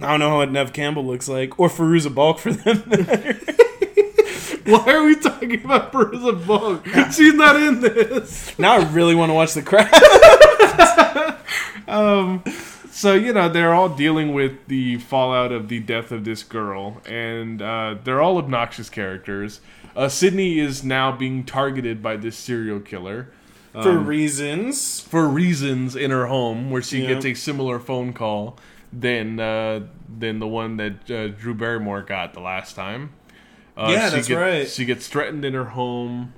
[0.00, 2.78] I don't know what Neve Campbell looks like, or Fairuza Balk for them.
[4.64, 6.86] Why are we talking about Bruiser Bulk?
[7.10, 8.58] She's not in this.
[8.58, 9.90] now I really want to watch the crap.
[11.88, 12.44] Um,
[12.90, 17.00] so you know they're all dealing with the fallout of the death of this girl,
[17.06, 19.60] and uh, they're all obnoxious characters.
[19.98, 23.30] Uh, Sidney is now being targeted by this serial killer
[23.72, 25.00] for reasons.
[25.00, 27.14] for reasons in her home, where she Yeah.
[27.14, 28.56] gets a similar phone call
[28.92, 29.80] than uh,
[30.18, 33.10] than the one that uh, Drew Barrymore got the last time.
[33.76, 34.68] Uh, Yeah, she that's get- right.
[34.68, 36.32] She gets threatened in her home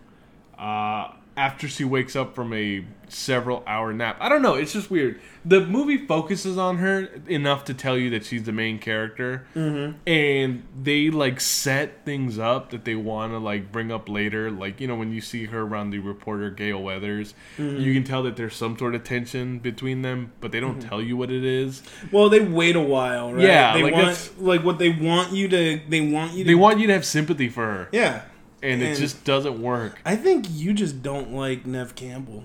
[0.58, 4.16] uh, after she wakes up from a several hour nap.
[4.20, 4.54] I don't know.
[4.54, 5.20] It's just weird.
[5.44, 9.96] The movie focuses on her enough to tell you that she's the main character, mm-hmm.
[10.06, 14.50] and they like set things up that they want to like bring up later.
[14.50, 17.80] Like you know when you see her around the reporter Gale Weathers, Mm-hmm.
[17.80, 20.88] you can tell that there's some sort of tension between them, but they don't Mm-hmm.
[20.88, 21.82] tell you what it is.
[22.12, 23.42] Well, they wait a while, right?
[23.44, 25.80] Yeah, they like want like what they want you to.
[25.88, 26.48] They want you to.
[26.48, 28.22] They want you to have sympathy for her, Yeah,
[28.62, 30.00] and, it just doesn't work.
[30.04, 32.42] I think you just don't like Neve Campbell.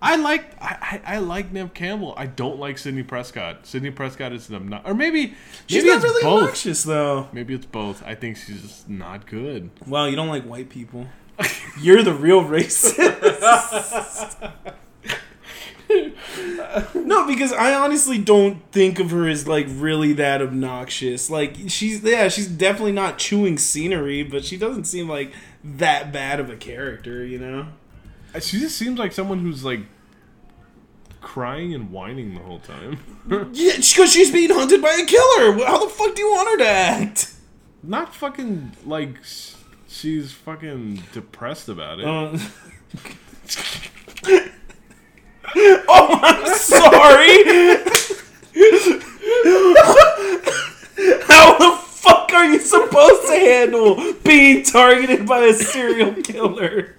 [0.00, 2.14] I like I, I, I like Neve Campbell.
[2.16, 3.66] I don't like Sidney Prescott.
[3.66, 6.42] Sidney Prescott is an obnoxious, or maybe maybe She's not really both.
[6.42, 7.28] obnoxious though.
[7.32, 8.02] Maybe it's both.
[8.04, 9.70] I think she's just not good.
[9.86, 11.06] Well, you don't like white people.
[11.80, 12.96] You're the real racist.
[16.94, 21.30] no, because I honestly don't think of her as like really that obnoxious.
[21.30, 25.32] Like she's yeah, she's definitely not chewing scenery, but she doesn't seem like
[25.76, 27.68] that bad of a character, you know?
[28.40, 29.80] She just seems like someone who's like
[31.20, 32.98] crying and whining the whole time.
[33.52, 35.64] Yeah, because she's being hunted by a killer.
[35.66, 37.32] How the fuck do you want her to act?
[37.82, 39.16] not fucking like
[39.88, 42.04] she's fucking depressed about it.
[42.06, 42.38] Uh,
[45.88, 47.44] oh, I'm sorry.
[53.38, 56.94] How the fuck are you supposed to scandal, being targeted by a serial killer.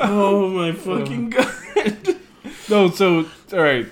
[0.00, 2.16] Oh my fucking god.
[2.68, 3.86] No, so all right,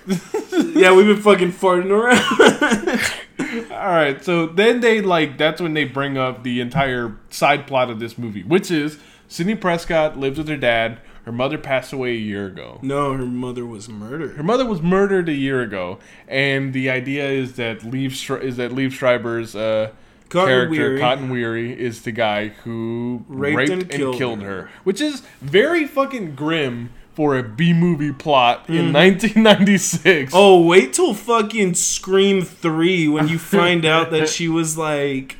[0.75, 3.71] Yeah, we've been fucking farting around.
[3.71, 4.23] all right.
[4.23, 8.17] So then they like that's when they bring up the entire side plot of this
[8.17, 10.99] movie, which is Sidney Prescott lives with her dad.
[11.25, 12.79] Her mother passed away a year ago.
[12.81, 14.37] no, her mother was murdered.
[14.37, 18.71] Her mother was murdered a year ago, and the idea is that Stri- is that
[18.71, 19.89] Liev Schreiber's uh,
[20.29, 20.99] Cotton character Weary.
[20.99, 24.63] Cotton Weary is the guy who Raped raped, and and, killed killed, her.
[24.63, 24.69] her.
[24.83, 28.93] which is very fucking grim for a B movie plot in Mm-hmm.
[28.93, 30.33] 1996.
[30.35, 35.37] Oh, wait till fucking Scream 3 when you find out that she was like.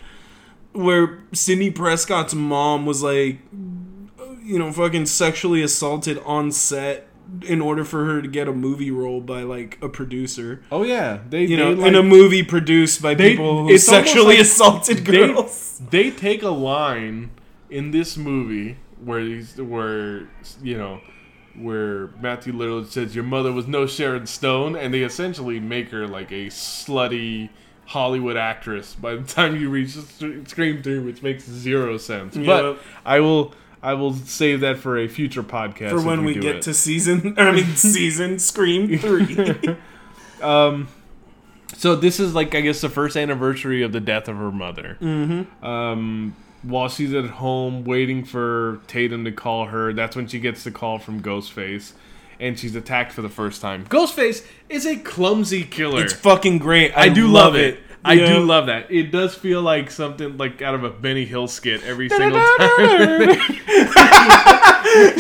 [0.73, 3.39] Where Sidney Prescott's mom was like.
[4.43, 7.06] You know, fucking sexually assaulted on set
[7.45, 10.61] in order for her to get a movie role by like a producer.
[10.71, 13.77] Oh yeah, they You they, know, like, in a movie produced by they- people who
[13.77, 15.81] sexually like assaulted girls.
[15.89, 17.31] they take a line
[17.69, 20.27] in this movie where he's where
[20.63, 21.01] you know
[21.59, 26.07] where Matthew Lillard says your mother was no Sharon Stone, and they essentially make her
[26.07, 27.49] like a slutty
[27.85, 32.35] Hollywood actress by the time you reach Sc- Scream Three, which makes zero sense.
[32.35, 32.45] Yep.
[32.45, 36.41] But I will I will save that for a future podcast For when we, do
[36.41, 36.61] get it.
[36.63, 39.75] to season, I mean, season Scream 3.
[40.41, 40.87] Um,
[41.75, 44.97] so this is like I guess the first anniversary of the death of her mother.
[45.01, 45.65] Mm-hmm.
[45.65, 50.63] Um, while she's at home waiting for Tatum to call her, that's when she gets
[50.63, 51.93] the call from Ghostface,
[52.39, 53.85] and she's attacked for the first time.
[53.85, 56.03] Ghostface is a clumsy killer.
[56.03, 56.97] it's fucking great.
[56.97, 57.79] I, I do love it.
[58.07, 58.33] I Yeah.
[58.33, 58.89] do love that.
[58.91, 63.37] It does feel like something like out of a Benny Hill skit every single time.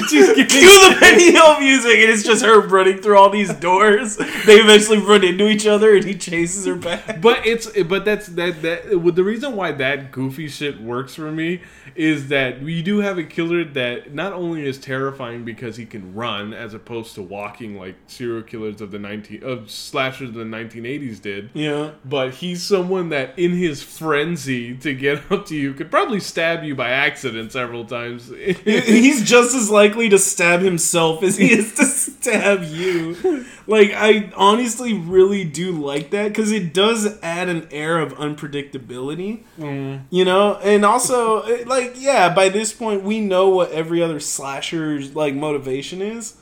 [0.09, 3.53] She's getting Cue the Benny Hill music, and it's just her running through all these
[3.55, 4.15] doors.
[4.17, 7.21] They eventually run into each other, and he chases her back.
[7.21, 11.31] but it's but that's that that well, the reason why that goofy shit works for
[11.31, 11.61] me
[11.95, 16.13] is that we do have a killer that not only is terrifying because he can
[16.15, 20.43] run as opposed to walking like serial killers of the 19 of slashers of the
[20.43, 21.91] 1980s did Yeah.
[22.05, 26.63] but he's someone that in his frenzy to get up to you could probably stab
[26.63, 28.31] you by accident several times
[28.63, 33.45] He's just as likely to stab himself as he is to stab you.
[33.65, 39.43] Like, I honestly really do like that because it does add an air of unpredictability.
[39.59, 40.03] Mm.
[40.09, 40.55] You know?
[40.57, 46.01] And also, like, yeah, by this point, we know what every other slasher's, like, motivation
[46.01, 46.35] is.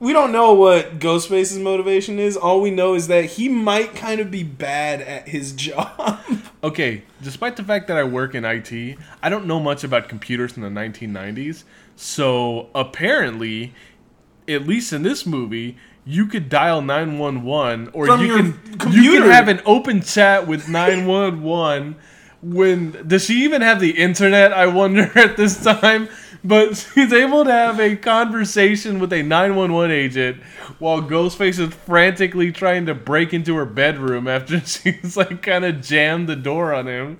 [0.00, 2.34] We don't know what Ghostface's motivation is.
[2.34, 6.18] All we know is that he might kind of be bad at his job.
[6.64, 10.56] Okay, despite the fact that I work in IT, I don't know much about computers
[10.56, 11.64] in the 1990s.
[11.96, 13.74] So apparently,
[14.48, 15.76] at least in this movie,
[16.06, 20.66] you could dial 911 or From you can you can have an open chat with
[20.68, 21.96] 911
[22.42, 26.08] when does she even have the internet I wonder at this time
[26.44, 30.42] but she's able to have a conversation with a 911 agent
[30.78, 35.82] while Ghostface is frantically trying to break into her bedroom after she's like kind of
[35.82, 37.18] jammed the door on him.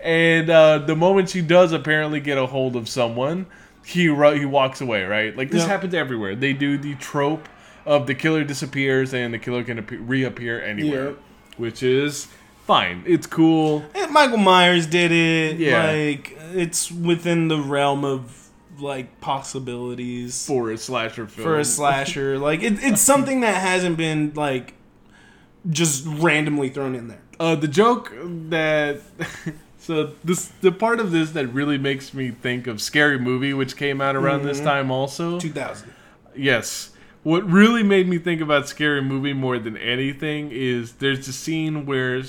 [0.00, 3.46] And uh, the moment she does apparently get a hold of someone,
[3.84, 5.04] he he walks away.
[5.04, 5.68] Right, like this Yeah.
[5.68, 6.36] happens everywhere.
[6.36, 7.48] They do the trope
[7.84, 11.16] of the killer disappears and the killer can appe- reappear anywhere, Yeah.
[11.56, 12.28] which is
[12.66, 13.04] fine.
[13.06, 13.84] It's cool.
[13.94, 15.58] Eh, Michael Myers did it.
[15.58, 15.86] Yeah.
[15.86, 21.46] Like it's within the realm of like possibilities for a slasher film.
[21.46, 22.38] for a slasher.
[22.50, 24.74] like it, it's something that hasn't been like
[25.68, 27.22] just randomly thrown in there.
[27.38, 28.12] Uh, the joke
[28.48, 29.00] that
[29.78, 33.76] so this the part of this that really makes me think of Scary Movie, which
[33.76, 35.38] came out around this time also.
[35.38, 35.92] Two thousand.
[36.34, 36.90] Yes.
[37.22, 41.84] What really made me think about Scary Movie more than anything is there's a scene
[41.84, 42.22] where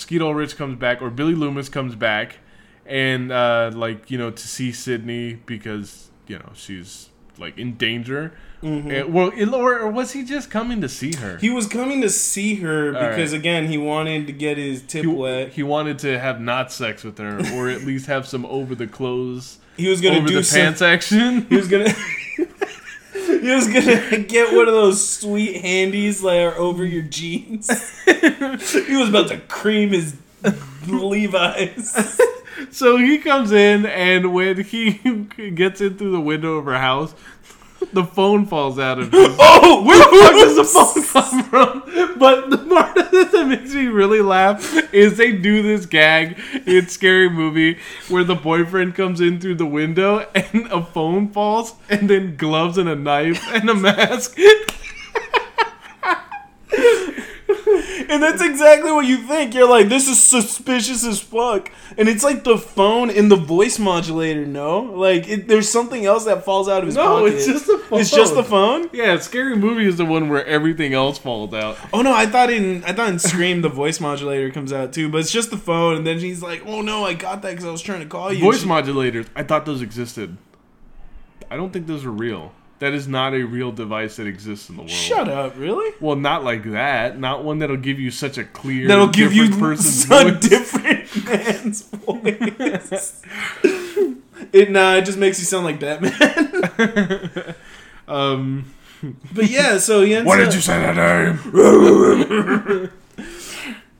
[0.00, 2.38] Skeet Ulrich comes back or Billy Loomis comes back
[2.86, 8.32] and uh, like you know to see Sidney because you know she's like in danger.
[8.62, 11.38] And- well, it- or, or was he just coming to see her?
[11.38, 13.08] He was coming to see her right.
[13.10, 15.50] because again he wanted to get his tip he, wet.
[15.52, 18.86] he wanted to have not sex with her, or at least have some over the
[18.86, 21.46] clothes, He was gonna over do the some, pants action.
[21.48, 21.94] He was gonna.
[23.12, 27.68] he was gonna get one of those sweet handies that are over your jeans.
[28.04, 30.16] he was about to cream his
[30.86, 32.20] Levi's.
[32.70, 34.92] so he comes in, and when he
[35.54, 37.14] gets in through the window of her house,
[37.92, 39.36] the phone falls out of his.
[39.38, 40.64] Oh, Where the fuck does the
[41.04, 42.18] phone come from?
[42.18, 46.38] But the part of this that makes me really laugh is they do this gag
[46.66, 47.78] in Scary Movie
[48.08, 52.78] where the boyfriend comes in through the window and a phone falls, and then gloves
[52.78, 54.38] and a knife and a mask.
[58.10, 59.54] And that's exactly what you think.
[59.54, 61.70] You're like, this is suspicious as fuck.
[61.96, 64.80] And it's like the phone and the voice modulator, no?
[64.80, 67.34] Like, it, there's something else that falls out of his No, pocket.
[67.34, 68.00] it's just the phone.
[68.00, 68.90] It's just the phone?
[68.92, 71.78] Yeah, scary movie is the one where everything else falls out.
[71.92, 75.08] Oh no, I thought in I thought in Scream the voice modulator comes out too,
[75.08, 75.96] but it's just the phone.
[75.96, 78.32] And then she's like, "Oh no, I got that because I was trying to call
[78.32, 79.26] you." Voice She- modulators.
[79.36, 80.36] I thought those existed.
[81.50, 82.52] I don't think those are real.
[82.80, 84.90] That is not a real device that exists in the world.
[84.90, 85.92] Shut up, really?
[86.00, 87.18] Well, not like that.
[87.18, 88.88] Not one that'll give you such a clear.
[88.88, 90.48] That'll give you person's a voice.
[90.48, 93.22] different man's voice.
[94.52, 97.54] it nah, it just makes you sound like Batman.
[98.08, 98.74] Um,
[99.32, 102.90] but yeah, so he ends what up, did you say that name?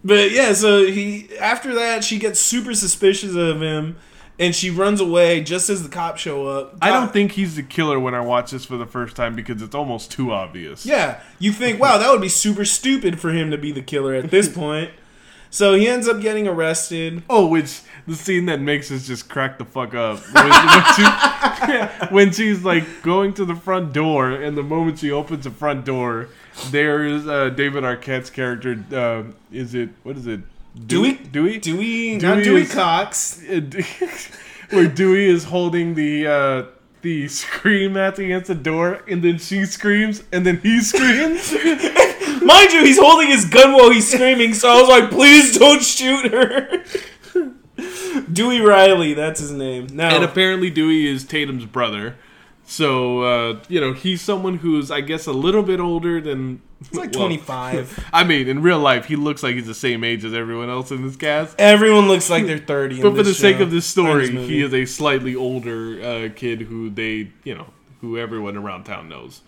[0.03, 3.99] But yeah, so he after that she gets super suspicious of him,
[4.41, 6.75] and she runs away just as the cops show up.
[6.81, 9.61] I don't think he's the killer when I watch this for the first time because
[9.61, 10.87] it's almost too obvious.
[10.87, 14.15] Yeah, you think, wow, that would be super stupid for him to be the killer
[14.15, 14.91] at this point.
[15.51, 17.23] So he ends up getting arrested.
[17.29, 22.07] Oh, which the scene that makes us just crack the fuck up when, when, she,
[22.15, 25.85] when she's like going to the front door, and the moment she opens the front
[25.85, 26.29] door,
[26.71, 28.83] there is uh, David Arquette's character.
[28.91, 30.41] Uh, is it what is it?
[30.87, 31.15] Dewey?
[31.15, 31.59] Dewey?
[31.59, 33.43] Dewey, Dewey not Dewey is- Cox.
[34.71, 36.63] where Dewey is holding the uh,
[37.03, 41.53] the scream at against the door, and then she screams, and then he screams.
[42.43, 45.83] Mind you, he's holding his gun while he's screaming, so I was like, please don't
[45.83, 46.85] shoot her.
[48.33, 49.89] Dewey Riley, that's his name.
[49.93, 52.17] Now, and apparently Dewey is Tatum's brother.
[52.71, 56.95] So uh, you know he's someone who's I guess a little bit older than he's
[56.95, 58.05] like well, 25.
[58.13, 60.93] I mean, in real life, he looks like he's the same age as everyone else
[60.93, 61.57] in this cast.
[61.59, 62.97] Everyone looks like they're 30.
[62.97, 64.47] in But for the this sake of this story, movie.
[64.47, 67.67] he is a slightly older uh, kid who they, you know,
[68.03, 69.41] who everyone around town knows.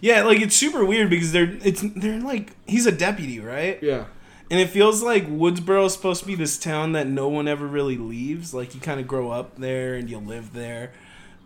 [0.00, 3.80] Yeah, like it's super weird because they're it's they're like he's a deputy, right?
[3.82, 4.06] Yeah.
[4.50, 7.66] And it feels like Woodsboro is supposed to be this town that no one ever
[7.68, 8.52] really leaves.
[8.52, 10.92] Like you kind of grow up there and you live there,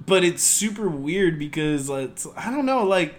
[0.07, 3.15] but it's super weird because it's, I don't know, like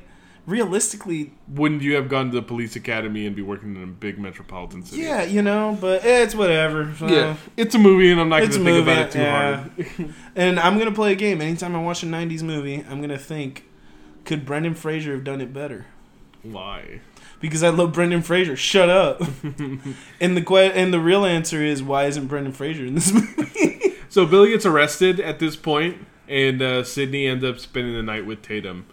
[0.45, 4.17] realistically, Wouldn't you have gone to the police academy and be working in a big
[4.19, 5.03] metropolitan city?
[5.03, 6.93] yeah, you know, but eh, it's whatever.
[6.97, 7.35] So- Yeah.
[7.57, 9.55] It's a movie, and I'm not going to think movie, about it too yeah.
[9.57, 10.13] hard.
[10.35, 11.41] And I'm gonna play a game.
[11.41, 13.65] Anytime I watch a '90s movie, I'm gonna think,
[14.25, 15.85] could Brendan Fraser have done it better?
[16.43, 17.01] Why?
[17.41, 18.55] Because I love Brendan Fraser.
[18.55, 19.21] Shut up.
[20.21, 23.95] and the que- and the real answer is why isn't Brendan Fraser in this movie?
[24.07, 25.97] So Billy gets arrested at this point,
[26.29, 28.85] and uh, Sidney ends up spending the night with Tatum.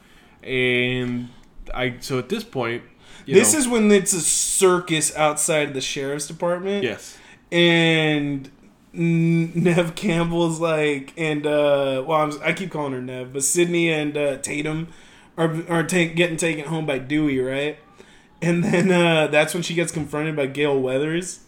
[0.43, 1.29] And
[1.75, 2.83] I, so at this point,
[3.27, 6.83] this know- is when it's a circus outside the sheriff's department.
[6.85, 7.17] yes,
[7.53, 8.51] And
[8.93, 14.17] Neve Campbell's like, and uh, well, I'm, I keep calling her Neve, but Sidney and
[14.17, 14.89] uh, Tatum
[15.37, 17.79] are are ta- getting taken home by Dewey, right?
[18.41, 21.41] And then uh, that's when she gets confronted by Gale Weathers.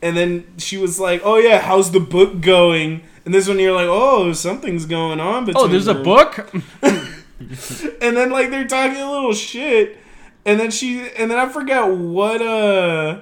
[0.00, 3.74] And then she was like, "Oh yeah, how's the book going?" And this one you're
[3.74, 6.50] like, "Oh, something's going on." Between Oh, there's a book.
[6.82, 9.98] and then like they're talking a little shit
[10.46, 13.20] and then she and then i forgot what uh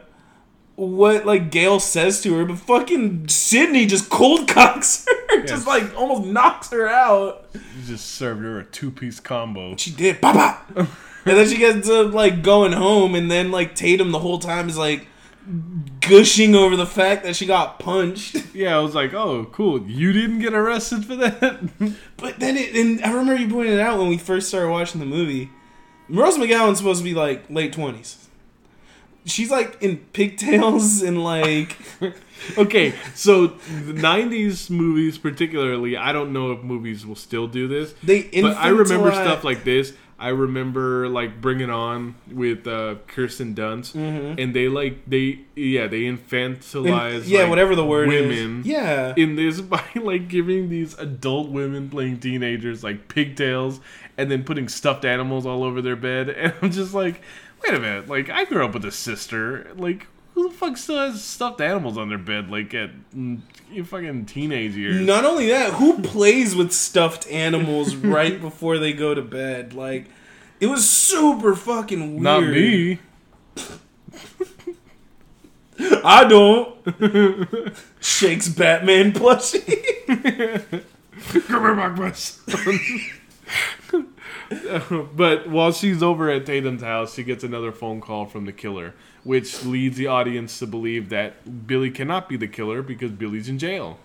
[0.77, 5.95] what like gale says to her but fucking sidney just cold cocks her just like
[5.99, 9.77] almost knocks her out You just served her a two-piece combo.
[9.77, 10.89] she did papa and
[11.25, 14.79] then she gets to like going home and then like tatum the whole time is
[14.79, 15.09] like
[16.01, 19.83] gushing over the fact that she got punched Yeah, I was like, oh, cool.
[19.83, 21.69] You didn't get arrested for that.
[22.17, 25.07] But then it, and I remember you pointed out when we first started watching the
[25.07, 25.51] movie.
[26.09, 28.29] Rose McGowan's supposed to be like late twenties.
[29.27, 31.77] She's like in pigtails and like
[32.57, 37.93] okay, so the '90s movies, particularly, I don't know if movies will still do this.
[38.03, 38.23] they.
[38.23, 39.93] But I remember stuff like this.
[40.19, 45.87] I remember like Bring It On with uh, Kirsten Dunst, and they like they yeah
[45.89, 48.61] they infantilize yeah, like, whatever the word women.
[48.61, 48.67] Is.
[48.67, 53.81] Yeah, in this by like giving these adult women playing teenagers like pigtails
[54.17, 56.29] and then putting stuffed animals all over their bed.
[56.47, 57.21] And I'm just like
[57.63, 59.73] wait a minute like I grew up with a sister.
[59.75, 60.07] Like
[60.37, 63.41] who the fuck still has stuffed animals on their bed like at mm,
[63.87, 69.15] fucking teenage years Not only that, who plays with stuffed animals right before they go
[69.15, 69.73] to bed?
[69.73, 70.11] Like,
[70.61, 72.23] it was super fucking weird.
[72.23, 73.01] not me
[76.05, 77.75] I don't.
[78.01, 79.85] Shakes Batman plushie.
[81.47, 82.07] Come here, back, my
[85.15, 88.95] but while she's over at Tatum's house, she gets another phone call from the killer,
[89.27, 93.59] which leads the audience to believe that Billy cannot be the killer because Billy's in
[93.59, 93.99] jail.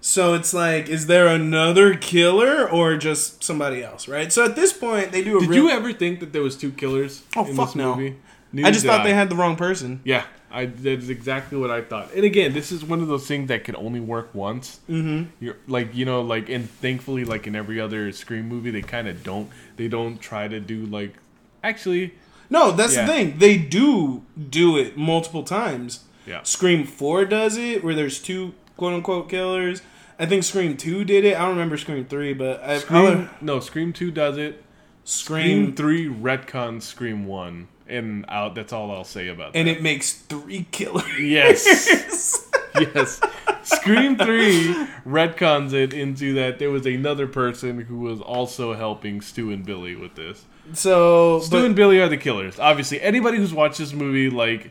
[0.00, 4.32] So it's like, is there another killer or just somebody else, right?
[4.32, 6.56] So at this point, they do a Did real- you ever think that there was
[6.56, 7.94] two killers Oh, in fuck this no.
[7.94, 8.16] movie?
[8.52, 9.04] Neither I just thought I.
[9.04, 10.00] they had the wrong person.
[10.02, 12.12] Yeah, I that's exactly what I thought.
[12.14, 14.80] And again, this is one of those things that can only work once.
[14.88, 15.30] Mm-hmm.
[15.38, 19.06] You're like you know like and thankfully like in every other Scream movie they kind
[19.06, 21.14] of don't they don't try to do like
[21.62, 22.14] actually
[22.50, 23.06] No, that's Yeah.
[23.06, 23.34] the thing.
[23.38, 26.00] They do do it multiple times.
[26.26, 29.82] yeah Scream Four does it, where there's two quote unquote killers.
[30.18, 31.34] I think Scream Two did it.
[31.36, 34.62] I don't remember Scream Three, but I, Scream no Scream two does it.
[35.04, 38.54] Scream Scream, three retcons Scream one and out.
[38.54, 39.70] That's all I'll say about and that.
[39.70, 41.04] And it makes three killers.
[41.18, 42.46] Yes.
[42.80, 43.20] yes.
[43.62, 44.74] Scream 3
[45.06, 49.94] retcons it into that there was another person who was also helping Stu and Billy
[49.96, 50.44] with this.
[50.72, 52.58] So, Stu but, and Billy are the killers.
[52.58, 54.70] Obviously, anybody who's watched this movie, like,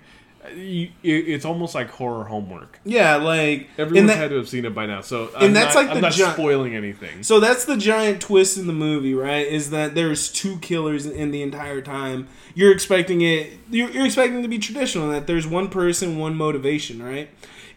[0.55, 2.79] you, it's almost like horror homework.
[2.85, 5.85] yeah, like Everyone's that- had to have seen it by now, so I'm that's not,
[5.87, 7.21] like I'm not gi- spoiling anything.
[7.23, 9.45] So that's the giant twist in the movie, right?
[9.45, 12.27] Is that there's two killers in the entire time.
[12.55, 13.51] You're expecting it.
[13.69, 15.09] You're, you're expecting it to be traditional.
[15.11, 17.29] That there's one person, one motivation, right?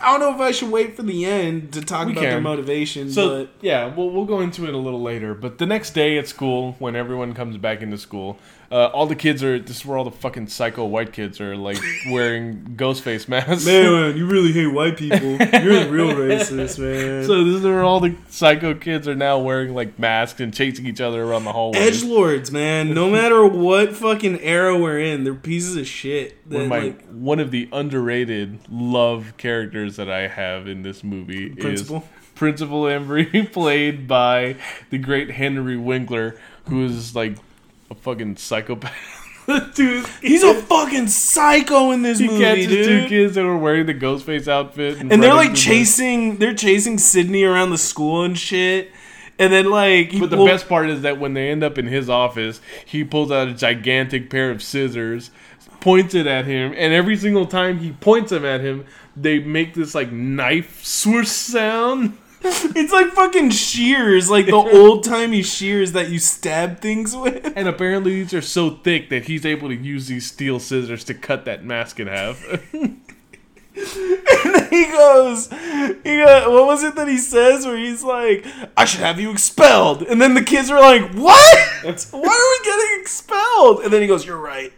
[0.10, 2.42] don't know if I should wait for the end to talk We about their can.
[2.42, 5.34] motivation, So but yeah, we'll we'll go into it a little later.
[5.34, 8.38] But the next day at school, when everyone comes back into school,
[8.72, 9.58] uh, all the kids are.
[9.58, 11.78] This is where all the fucking psycho white kids are like
[12.10, 13.66] wearing ghost face masks.
[13.66, 15.28] man, you really hate white people.
[15.28, 17.24] You're the real racist, man.
[17.26, 20.86] So this is where all the psycho kids are now wearing like masks and chasing
[20.86, 21.80] each other around the hallway.
[21.80, 22.94] Edge lords, man.
[22.94, 26.38] No matter what fucking era we're in, they're pieces of shit.
[26.48, 31.04] one of my like, one of the underrated love characters that I have in this
[31.04, 31.98] movie Principal?
[31.98, 32.02] is
[32.34, 34.56] Principal Himbry, played by
[34.88, 37.36] the great Henry Winkler, who is like
[37.92, 38.92] a fucking psychopath.
[39.74, 42.86] Dude, he's a fucking psycho in this he movie, catches dude.
[42.86, 47.42] two kids that were wearing the Ghostface outfit, and they're like chasing they're chasing Sidney
[47.42, 48.92] around the school and shit.
[49.40, 51.86] And then like But the pull- best part is that when they end up in
[51.86, 55.32] his office, he pulls out a gigantic pair of scissors,
[55.80, 58.86] points it at him, and every single time he points them at him,
[59.16, 62.16] they make this like knife swoosh sound.
[62.74, 67.52] it's like fucking shears, like the old timey shears that you stab things with.
[67.56, 71.14] And apparently these are so thick that he's able to use these steel scissors to
[71.14, 72.44] cut that mask in half.
[73.74, 78.44] And he goes, he go, what was it that he says where he's like,
[78.76, 80.02] I should have you expelled.
[80.02, 81.58] And then the kids are like, what?
[81.82, 83.80] Why are we getting expelled?
[83.80, 84.72] And then he goes, you're right.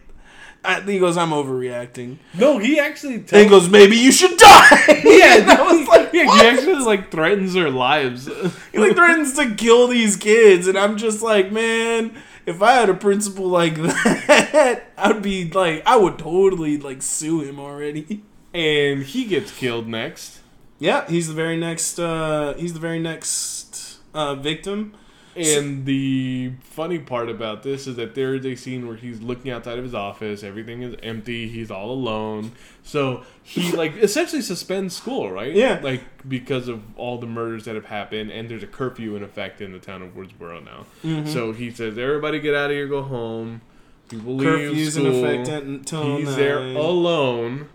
[0.65, 2.19] I, he goes, I'm overreacting.
[2.35, 5.01] no, he actually And he goes, maybe you should die.
[5.05, 6.04] Yeah, that was like?
[6.53, 8.29] He actually like threatens their lives.
[8.73, 12.15] He like threatens to kill these kids, and I'm just like, man,
[12.47, 17.41] if I had a principal like that, I'd be like, I would totally like sue
[17.41, 18.23] him already.
[18.53, 20.41] and he gets killed next.
[20.79, 21.99] Yeah, he's the very next.
[21.99, 24.95] uh He's the very next uh victim.
[25.37, 29.51] And the funny part about this is that there is a scene where he's looking
[29.51, 30.43] outside of his office.
[30.43, 31.49] Everything is empty.
[31.49, 32.53] He's all alone.
[32.83, 35.53] So he like essentially suspends school, right?
[35.53, 35.81] Yeah.
[35.83, 39.61] Like because of all the murders that have happened, and there's a curfew in effect
[39.61, 40.87] in the town of Woodsboro now.
[41.03, 41.29] Mm-hmm.
[41.29, 42.87] So he says, "Everybody get out of here.
[42.87, 43.61] Go home.
[44.09, 47.69] People leave Curfews in school." effect until He's there alone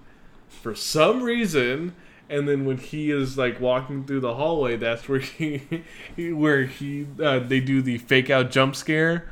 [0.49, 1.95] for some reason.
[2.29, 5.61] And then when he is like walking through the hallway, that's where he,
[6.15, 9.27] he- where he, uh, they do the fake out jump scare,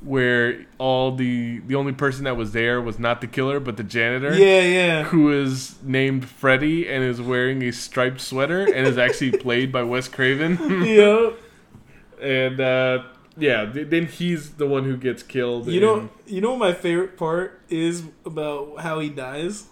[0.00, 3.82] where all the the only person that was there was not the killer but the
[3.82, 5.02] janitor, Yeah, yeah.
[5.04, 9.82] who is named Freddy and is wearing a striped sweater and is actually played by
[9.82, 11.30] Wes Craven, yeah.
[12.20, 13.02] and uh,
[13.38, 15.66] yeah, th- then he's the one who gets killed.
[15.66, 19.64] You know, and- you know what my favorite part is about how he dies,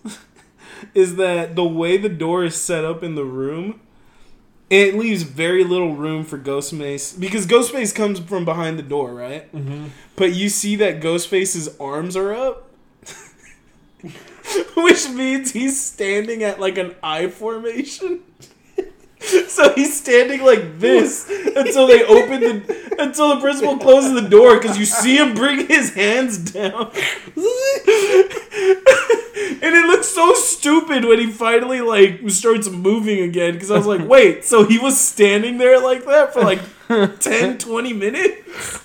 [0.94, 3.80] is that the way the door is set up in the room,
[4.70, 9.52] it leaves very little room for Ghostface because Ghostface comes from behind the door, right?
[9.54, 9.86] Mm-hmm.
[10.16, 12.70] But you see that Ghostface's arms are up.
[14.76, 18.20] Which means he's standing at like an I formation.
[19.48, 24.58] So he's standing like this until they open the until the principal closes the door
[24.58, 26.90] because you see him bring his hands down.
[27.34, 27.44] and
[29.74, 34.06] it looks so stupid when he finally like starts moving again because I was like,
[34.06, 36.60] wait, so he was standing there like that for like
[37.20, 38.84] 10, 20 minutes?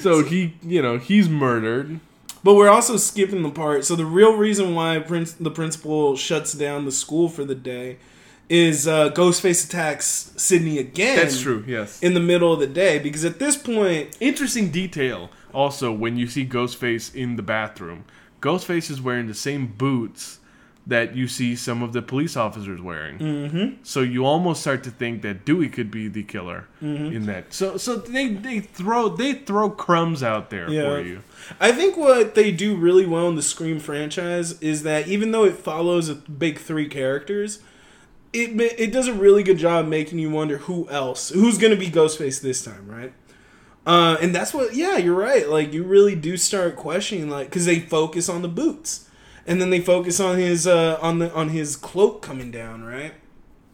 [0.00, 2.00] so he, you know, he's murdered.
[2.44, 3.84] But we're also skipping the part.
[3.84, 7.98] So the real reason why prince, the principal shuts down the school for the day
[8.48, 11.16] is uh, Ghostface attacks Sidney again.
[11.16, 11.64] That's true.
[11.66, 12.00] Yes.
[12.02, 16.26] In the middle of the day, because at this point, Interesting detail also when you
[16.26, 18.04] see Ghostface in the bathroom.
[18.40, 20.38] Ghostface is wearing the same boots
[20.86, 23.18] that you see some of the police officers wearing.
[23.18, 23.74] Mm-hmm.
[23.82, 27.06] So you almost start to think that Dewey could be the killer Mm-hmm.
[27.16, 27.52] in that.
[27.52, 30.82] So so they they throw they throw crumbs out there Yeah.
[30.88, 31.20] for you.
[31.60, 35.44] I think what they do really well in the Scream franchise is that even though
[35.44, 37.58] it follows a big three characters,
[38.38, 41.78] it it does a really good job making you wonder who else, who's going to
[41.78, 43.12] be Ghostface this time, right?
[43.86, 45.48] Uh, and that's what, yeah, you're right.
[45.48, 49.08] Like you really do start questioning, like, because they focus on the boots,
[49.46, 53.14] and then they focus on his uh, on the on his cloak coming down, right?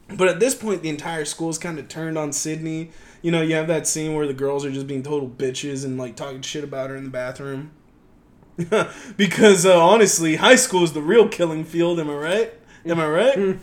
[0.08, 2.90] But at this point, the entire school's kind of turned on Sidney.
[3.22, 5.98] You know, you have that scene where the girls are just being total bitches and
[5.98, 7.72] like talking shit about her in the bathroom.
[9.16, 11.98] because uh, honestly, high school is the real killing field.
[11.98, 12.54] Am I right?
[12.86, 13.36] Am I right?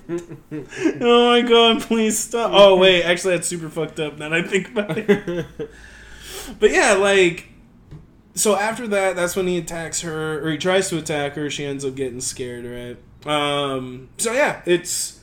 [1.02, 1.82] oh my god!
[1.82, 2.52] Please stop.
[2.54, 4.18] Oh wait, actually, that's super fucked up.
[4.18, 5.46] Now that I think about it.
[6.60, 7.48] but yeah, like.
[8.34, 11.50] So after that, that's when he attacks her, or he tries to attack her.
[11.50, 13.32] She ends up getting scared, right?
[13.32, 14.10] Um.
[14.18, 15.20] So yeah, it's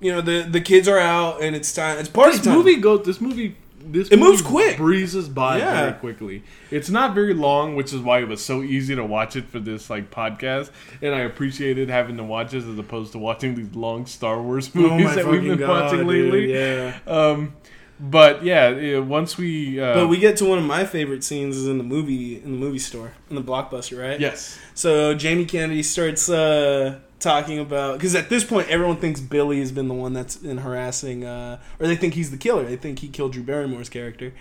[0.00, 1.98] you know the the kids are out and it's time.
[1.98, 2.54] It's party This time.
[2.54, 3.06] This movie goes.
[3.06, 3.56] This movie.
[3.86, 4.76] This It moves quick.
[4.76, 5.80] breezes by Yeah.
[5.80, 6.42] very quickly.
[6.70, 9.58] It's not very long, which is why it was so easy to watch it for
[9.60, 10.70] this like podcast.
[11.02, 14.70] And I appreciated having to watch this as opposed to watching these long Star Wars
[14.74, 16.52] Oh movies my that we've been god, watching dude, lately.
[16.54, 16.98] Yeah.
[17.06, 17.54] Um,
[18.00, 19.78] but yeah, yeah, once we.
[19.80, 22.52] Uh, But we get to one of my favorite scenes is in the movie in
[22.52, 24.18] the movie store in the blockbuster, right?
[24.18, 24.58] yes.
[24.74, 29.72] So Jamie Kennedy starts uh, talking about because at this point everyone thinks Billy has
[29.72, 32.64] been the one that's been harassing, uh, or they think he's the killer.
[32.64, 34.32] They think he killed Drew Barrymore's character,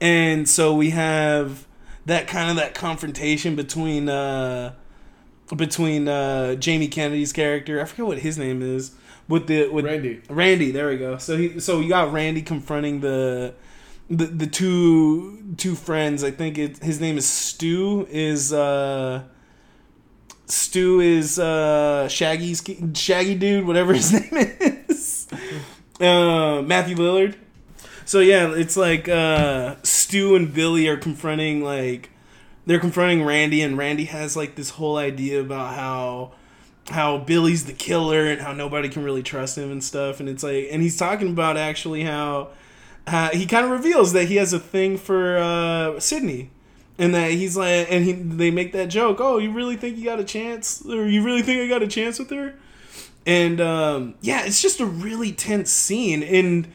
[0.00, 1.66] and so we have
[2.06, 4.74] that kind of that confrontation between uh,
[5.54, 7.80] between uh, Jamie Kennedy's character.
[7.80, 8.92] I forget what his name is.
[9.28, 10.22] With the with Randy.
[10.30, 11.18] Randy, there we go.
[11.18, 13.54] So he so you got Randy confronting the
[14.08, 16.24] the the two two friends.
[16.24, 19.24] I think it his name is Stu is uh
[20.48, 22.62] Stu is uh Shaggy's
[22.94, 24.30] Shaggy dude, whatever his name
[24.88, 25.28] is.
[26.00, 27.36] Uh Matthew Lillard.
[28.04, 32.10] So yeah, it's like uh Stu and Billy are confronting like
[32.66, 36.32] they're confronting Randy and Randy has like this whole idea about how
[36.90, 40.42] how Billy's the killer and how nobody can really trust him and stuff and it's
[40.42, 42.48] like and he's talking about actually how
[43.06, 46.50] uh, he kind of reveals that he has a thing for uh, Sidney
[46.98, 50.04] and that he's like and he they make that joke oh you really think you
[50.04, 52.54] got a chance or you really think I got a chance with her?
[53.26, 56.22] And um, yeah it's just a really tense scene.
[56.22, 56.68] And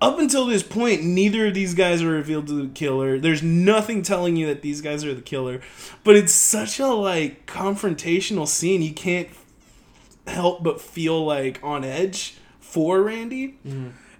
[0.00, 3.18] up until this point neither of these guys are revealed to the killer.
[3.18, 5.60] There's nothing telling you that these guys are the killer.
[6.04, 8.82] But it's such a like confrontational scene.
[8.82, 9.28] You can't
[10.26, 13.58] help but feel like on edge for Randy.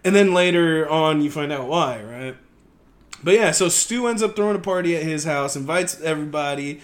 [0.07, 2.37] And then later on, you find out why, right?
[3.25, 6.81] But yeah, so Stu ends up throwing a party at his house, invites everybody,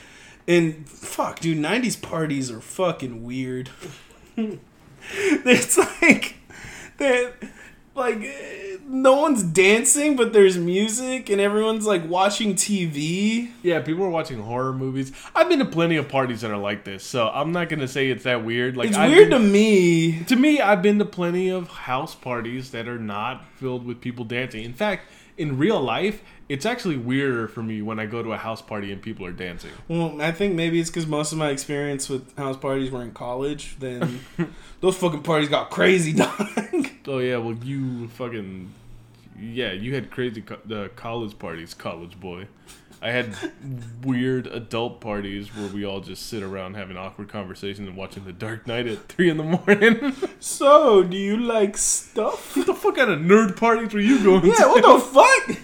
[0.48, 3.68] and fuck, dude, '90s parties are fucking weird.
[4.36, 6.36] it's like
[6.98, 7.32] that,
[7.94, 8.18] like
[8.86, 13.50] no one's dancing, but there's music, and everyone's like watching TV.
[13.62, 15.12] Yeah, people are watching horror movies.
[15.34, 18.08] I've been to plenty of parties that are like this, so I'm not gonna say
[18.10, 18.76] it's that weird.
[18.76, 20.24] Like It's I've weird been- to me.
[20.24, 24.24] To me, I've been to plenty of house parties that are not filled with people
[24.24, 24.64] dancing.
[24.64, 25.04] In fact,
[25.40, 28.92] in real life, it's actually weirder for me when I go to a house party
[28.92, 29.70] and people are dancing.
[29.88, 33.12] Well, I think maybe it's because most of my experience with house parties were in
[33.12, 33.76] college.
[33.78, 34.20] Then
[34.80, 36.46] those fucking parties got crazy, dog.
[37.06, 38.70] Oh yeah, well you fucking
[39.40, 42.46] yeah, you had crazy co- the college parties, college boy.
[43.02, 43.34] I had
[44.04, 48.32] weird adult parties where we all just sit around having awkward conversations and watching The
[48.32, 50.14] Dark Knight at three in the morning.
[50.40, 52.54] so, do you like stuff?
[52.56, 54.68] what the fuck kind of nerd parties were you going Yeah, to?
[54.68, 55.00] what the
[55.56, 55.58] fuck?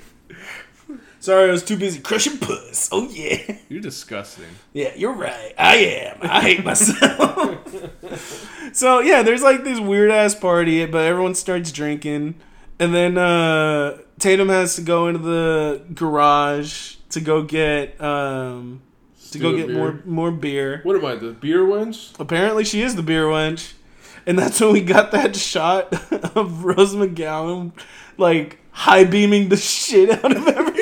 [1.21, 2.89] Sorry, I was too busy crushing puss.
[2.93, 4.45] Oh yeah, You're disgusting.
[4.73, 5.53] yeah, you're right.
[5.59, 6.19] I am.
[6.23, 7.59] I hate myself.
[8.73, 12.37] so yeah, there's like this weird ass party, but everyone starts drinking,
[12.79, 18.83] and then uh, Tatum has to go into the garage to go get um,
[19.31, 19.77] to go get beer.
[19.77, 20.81] more more beer.
[20.83, 22.19] What am I, the beer wench?
[22.19, 23.73] Apparently, she is the beer wench,
[24.27, 25.93] and that's when we got that shot
[26.37, 27.73] of Rose McGowan,
[28.17, 30.76] like high beaming the shit out of everybody.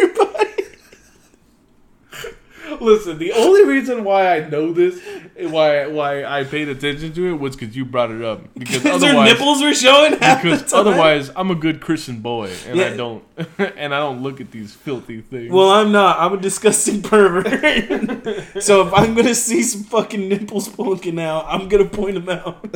[2.84, 5.00] Listen, the only reason why I know this,
[5.38, 8.42] why why I paid attention to it, was because you brought it up.
[8.54, 12.80] Because Because her otherwise, nipples were showing because otherwise, I'm a good Christian boy, and
[12.80, 13.24] I don't,
[13.58, 15.50] and I don't look at these filthy things.
[15.50, 16.18] Well, I'm not.
[16.20, 17.46] I'm a disgusting pervert.
[18.62, 22.66] so if I'm gonna see some fucking nipples poking out, I'm gonna point them out.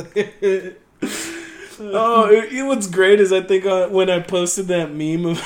[1.79, 5.41] oh, it, it- what's great is I think uh, when I posted that meme of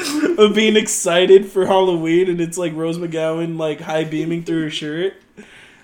[0.38, 4.70] of being excited for Halloween, and it's like Rose McGowan like high beaming through her
[4.70, 5.14] shirt.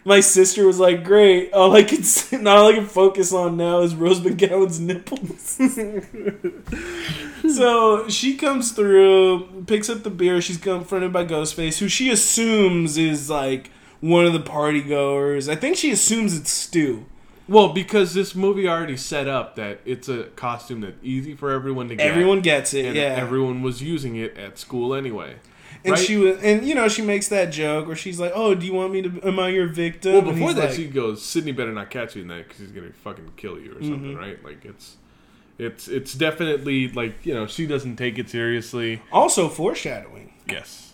[0.04, 1.52] My sister was like, "Great!
[1.52, 5.58] All I can see, not all I can focus on now is Rose McGowan's nipples."
[7.56, 10.40] so she comes through, picks up the beer.
[10.40, 15.48] She's confronted by Ghostface, who she assumes is like one of the party goers.
[15.48, 17.04] I think she assumes it's Stu.
[17.48, 21.88] Well, because this movie already set up that it's a costume that's easy for everyone
[21.88, 22.06] to get.
[22.06, 23.02] Everyone gets it, and yeah.
[23.04, 25.36] everyone was using it at school anyway.
[25.84, 26.04] and right?
[26.04, 28.72] she was, and you know, she makes that joke where she's like, "Oh, do you
[28.72, 29.20] want me to?
[29.22, 32.22] Am I your victim?" Well, before that, like, she goes, "Sidney better not catch you
[32.22, 34.18] in that because he's gonna fucking kill you or something." Mm-hmm.
[34.18, 34.44] Right?
[34.44, 34.96] Like it's,
[35.58, 39.02] it's, it's definitely like you know she doesn't take it seriously.
[39.12, 40.32] also foreshadowing.
[40.48, 40.85] Yes.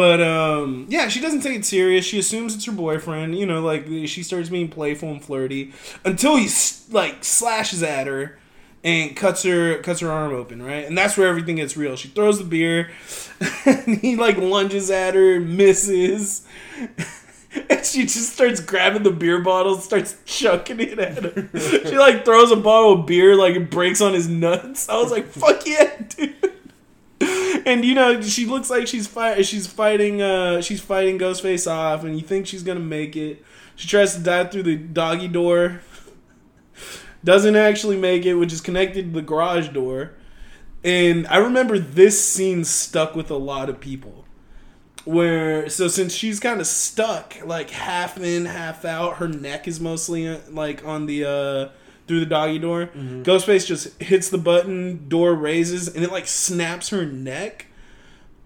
[0.00, 2.06] But um, yeah, she doesn't take it serious.
[2.06, 3.38] She assumes it's her boyfriend.
[3.38, 5.74] You know, like she starts being playful and flirty
[6.06, 6.48] until he
[6.90, 8.38] like slashes at her
[8.82, 10.62] and cuts her cuts her arm open.
[10.62, 11.96] Right, and that's where everything gets real.
[11.96, 12.90] She throws the beer,
[13.66, 16.46] and he like lunges at her, misses.
[17.68, 21.50] And she just starts grabbing the beer bottle, starts chucking it at her.
[21.84, 24.88] she like throws a bottle of beer, like it breaks on his nuts.
[24.88, 26.59] I was like, "Fuck yeah, dude!"
[27.66, 32.04] And you know she looks like she's fight she's fighting uh she's fighting Ghostface off
[32.04, 33.44] and you think she's gonna make it.
[33.76, 35.80] She tries to dive through the doggy door.
[37.24, 40.12] Doesn't actually make it, which is connected to the garage door.
[40.82, 44.24] And I remember this scene stuck with a lot of people.
[45.04, 49.80] Where so since she's kind of stuck, like half in, half out, her neck is
[49.80, 51.68] mostly uh, like on the uh
[52.10, 52.86] through the doggy door.
[52.86, 53.22] Mm-hmm.
[53.22, 57.66] Ghostface just hits the button, door raises, and it like snaps her neck.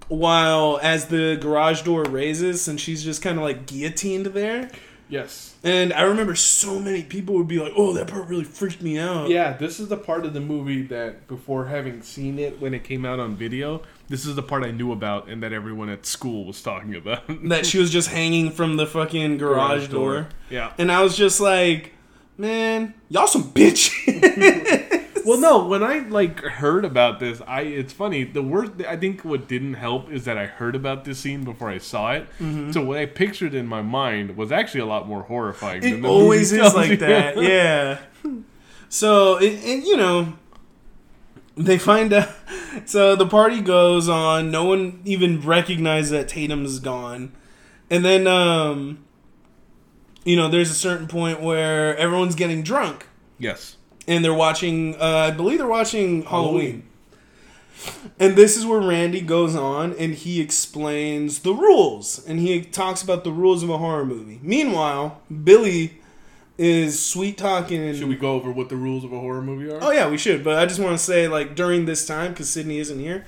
[0.09, 4.71] While as the garage door raises, and she's just kind of like guillotined there.
[5.09, 5.55] Yes.
[5.65, 8.99] And I remember so many people would be like, "Oh, that part really freaked me
[8.99, 12.75] out." Yeah, this is the part of the movie that before having seen it when
[12.75, 15.89] it came out on video, this is the part I knew about and that everyone
[15.89, 17.23] at school was talking about.
[17.49, 20.29] that she was just hanging from the fucking garage, door.
[20.51, 20.75] Yeah.
[20.77, 21.93] and I was just like,
[22.37, 23.91] "Man, y'all some bitch."
[25.27, 28.25] Well, no, when I like heard about this, I it's funny.
[28.25, 31.71] The worst I think what didn't help is that I heard about this scene before
[31.71, 32.27] I saw it.
[32.75, 35.83] So what I pictured in my mind was actually a lot more horrifying.
[35.83, 36.91] it than the always movie is tells you.
[36.91, 37.37] like that.
[37.43, 37.99] Yeah.
[38.91, 40.35] So, it, and you know,
[41.57, 42.29] they find out.
[42.87, 44.51] So the party goes on.
[44.51, 47.33] No one even recognizes that Tatum's gone,
[47.89, 49.04] and then um,
[50.25, 53.07] you know, there's a certain point where everyone's getting drunk.
[53.39, 53.77] yes.
[54.07, 56.83] and they're watching uh, i believe they're watching halloween
[58.19, 63.03] and this is where randy goes on and he explains the rules and he talks
[63.03, 66.01] about the rules of a horror movie meanwhile billy
[66.57, 69.79] is sweet talking Should we go over what the rules of a horror movie are?
[69.83, 72.49] oh yeah we should but i just want to say like during this time because
[72.51, 73.25] sidney isn't here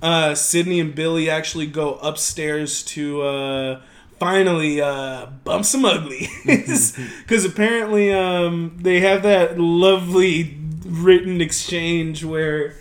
[0.00, 3.80] uh, sidney and billy actually go upstairs to uh,
[4.22, 10.56] finally uh, bump some ugly because apparently um, they have that lovely
[10.86, 12.76] written exchange where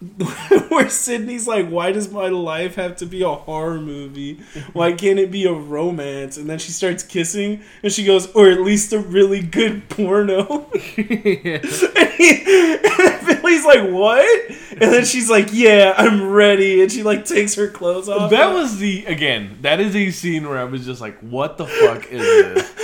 [0.70, 4.40] where Sidney's like, "Why does my life have to be a horror movie?
[4.72, 8.48] Why can't it be a romance?" And then she starts kissing, and she goes, "Or
[8.48, 10.80] at least a really good porno." and,
[12.14, 17.26] he, and Billy's like, "What?" And then she's like, "Yeah, I'm ready." And she like
[17.26, 18.30] takes her clothes off.
[18.30, 19.58] That was the again.
[19.60, 22.74] That is a scene where I was just like, "What the fuck is this?"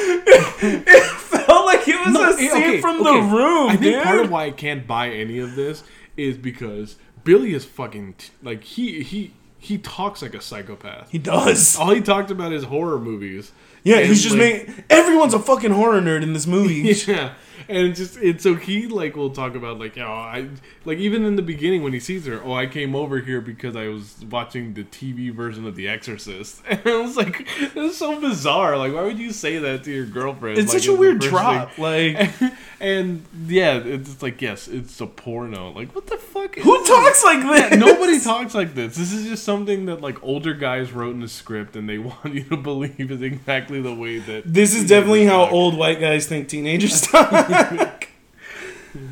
[0.62, 3.05] it felt like it was No, a scene okay, from okay.
[3.21, 4.03] the room, I think dude.
[4.03, 5.83] part of why I can't buy any of this
[6.17, 6.97] is because
[7.27, 11.11] Billy is fucking t- like he he he talks like a psychopath.
[11.11, 11.77] he does.
[11.77, 13.53] All he talked about is horror movies.
[13.85, 14.85] Yeah, And, he's just like, making.
[14.89, 16.74] Everyone's a fucking horror nerd in this movie.
[17.07, 17.35] Yeah,
[17.69, 20.49] and it's just and so he like will talk about like oh I
[20.85, 23.77] like even in the beginning when he sees her oh I came over here because
[23.77, 28.21] I was watching the TV version of The Exorcist and I was like it's so
[28.21, 31.21] bizarre like why would you say that to your girlfriend It's Like, such a weird
[31.21, 31.73] drop.
[31.73, 32.33] thing- Like,
[32.81, 36.89] and yeah it's like yes it's a porno like what the fuck is who this?
[36.89, 37.79] talks like this?
[37.79, 38.97] Nobody talks like this.
[38.97, 42.33] This is just something that like older guys wrote in a script, and they want
[42.35, 44.43] you to believe is exactly the way that.
[44.47, 47.45] This is definitely how old white guys think teenagers talk.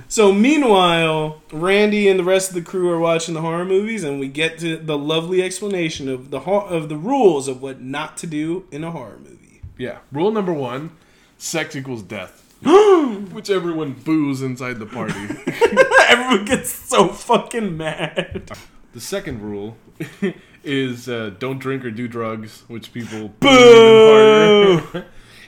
[0.09, 4.19] So, meanwhile, Randy and the rest of the crew are watching the horror movies, and
[4.21, 8.17] we get to the lovely explanation of the ho- of the rules of what not
[8.19, 9.61] to do in a horror movie.
[9.77, 9.99] Yeah.
[10.13, 10.91] Rule number one:
[11.39, 12.41] sex equals death.
[12.65, 15.15] Which everyone boos inside the party.
[16.09, 18.51] Everyone gets so fucking mad.
[18.93, 19.77] the second rule
[20.65, 24.73] is uh, don't drink or do drugs, which people boo Boo!
[24.73, 25.07] even harder.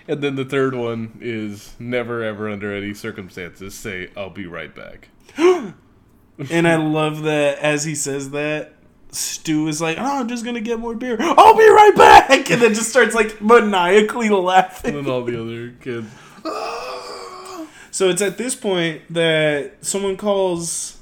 [0.09, 4.75] And then the third one is never ever under any circumstances say I'll be right
[4.75, 5.09] back.
[6.51, 8.75] And I love that as he says that,
[9.11, 11.17] Stu is like, "Oh, I'm just gonna get more beer.
[11.19, 14.97] I'll be right back," and then just starts like maniacally laughing.
[14.97, 16.09] And then all the other kids.
[17.91, 20.99] So it's at this point that someone calls,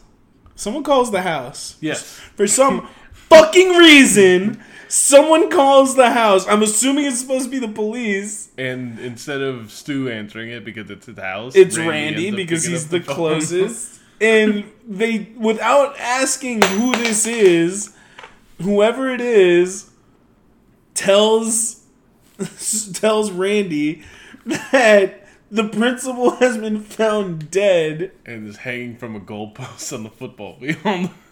[0.55, 1.77] someone calls the house.
[1.81, 2.05] Yes.
[2.37, 4.63] For some fucking reason,
[4.95, 6.47] someone calls the house.
[6.47, 8.51] I'm assuming it's supposed to be the police.
[8.57, 12.85] And instead of Stu answering it because it's his house, It's Randy Randy, because he's
[12.85, 14.01] up the closest.
[14.21, 17.95] and they, without asking who this is,
[18.63, 19.91] whoever it is,
[20.95, 21.83] tells
[22.95, 24.05] tells Randy
[24.47, 28.13] that the principal has been found dead.
[28.25, 31.11] and is hanging from a goalpost on the football field.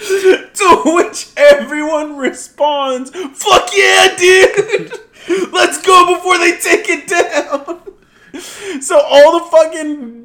[0.60, 4.92] To which everyone responds, "Fuck yeah, dude!
[5.52, 7.80] Let's go before they take it down."
[8.80, 10.20] So all the fucking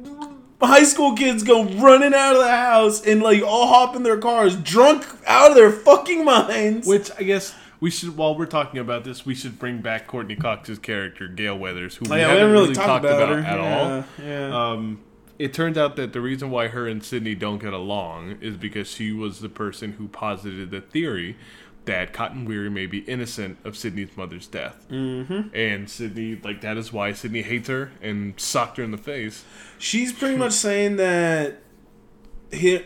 [0.62, 4.16] high school kids go running out of the house and like all hop in their
[4.16, 6.86] cars, drunk out of their fucking minds.
[6.86, 10.36] Which I guess we should, while we're talking about this, we should bring back Courteney
[10.36, 14.04] Cox's character, Gale Weathers, who we yeah, haven't really talked about, at all.
[14.22, 14.70] Yeah.
[14.70, 15.00] Um,
[15.38, 18.88] it turns out that the reason why her and Sidney don't get along is because
[18.88, 21.36] she was the person who posited the theory
[21.84, 24.86] that Cotton Weary may be innocent of Sidney's mother's death.
[24.90, 25.54] Mm-hmm.
[25.54, 29.44] And Sidney, like, that is why Sidney hates her and socked her in the face.
[29.78, 31.58] She's pretty much saying that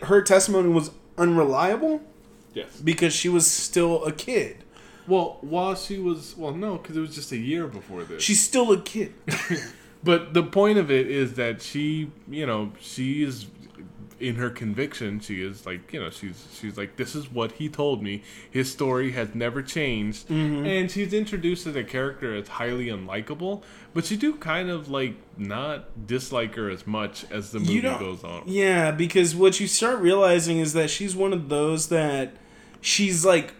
[0.03, 2.01] her testimony was unreliable
[2.53, 2.79] Yes.
[2.81, 4.63] because she was still a kid.
[5.07, 8.21] Well, while she was, well, no, because it was just a year before this.
[8.21, 9.13] She's still a kid.
[10.03, 13.47] But the point of it is that she, you know, she is
[14.21, 15.19] in her conviction.
[15.19, 18.23] She is like, you know, she's she's like, this is what he told me.
[18.49, 20.65] His story has never changed, mm-hmm.
[20.65, 23.63] and she's introduced as a character that's highly unlikable.
[23.93, 28.23] But you do kind of like not dislike her as much as the movie goes
[28.23, 28.43] on.
[28.45, 32.33] Yeah, because what you start realizing is that she's one of those that
[32.79, 33.53] she's like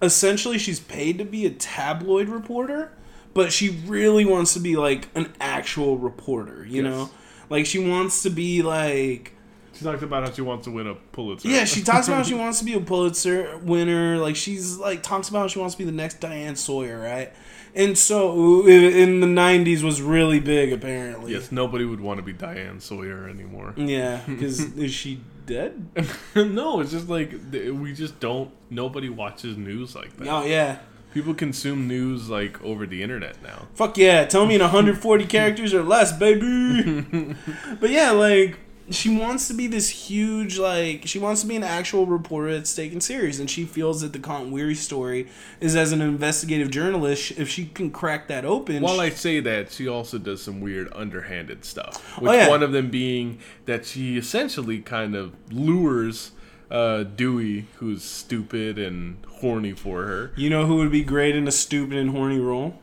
[0.00, 2.92] essentially she's paid to be a tabloid reporter,
[3.38, 6.90] but she really wants to be like an actual reporter, you Yes.
[6.90, 7.10] know?
[7.48, 9.32] Like she wants to be like
[9.74, 11.48] She talks about how she wants to win a Pulitzer.
[11.48, 14.18] yeah, she talks about how she wants to be a Pulitzer winner.
[14.18, 17.32] Like she's like talks about how she wants to be the next Diane Sawyer, right?
[17.76, 21.32] And so in in the '90s was really big, apparently.
[21.32, 23.72] Yes, nobody would want to be Diane Sawyer anymore.
[23.76, 25.72] Yeah, because is she dead?
[26.34, 28.50] no, it's just like we just don't.
[28.70, 30.28] Nobody watches news like that.
[30.28, 30.78] Oh yeah.
[31.14, 33.66] People consume news like over the internet now.
[33.74, 37.34] Fuck yeah, tell me in 140 characters or less, baby.
[37.80, 38.58] but yeah, like
[38.90, 42.74] she wants to be this huge, like she wants to be an actual reporter that's
[42.74, 45.28] taken serious, and she feels that the Cotton Weary story
[45.60, 47.32] is as an investigative journalist.
[47.32, 50.60] If she can crack that open, While she- I say that, she also does some
[50.60, 52.18] weird underhanded stuff.
[52.18, 52.48] Which Oh, yeah.
[52.48, 56.32] one of them being that she essentially kind of lures
[56.70, 60.32] uh, Dewey, who's stupid and horny for her.
[60.36, 62.78] you know who would be great in a stupid and horny role?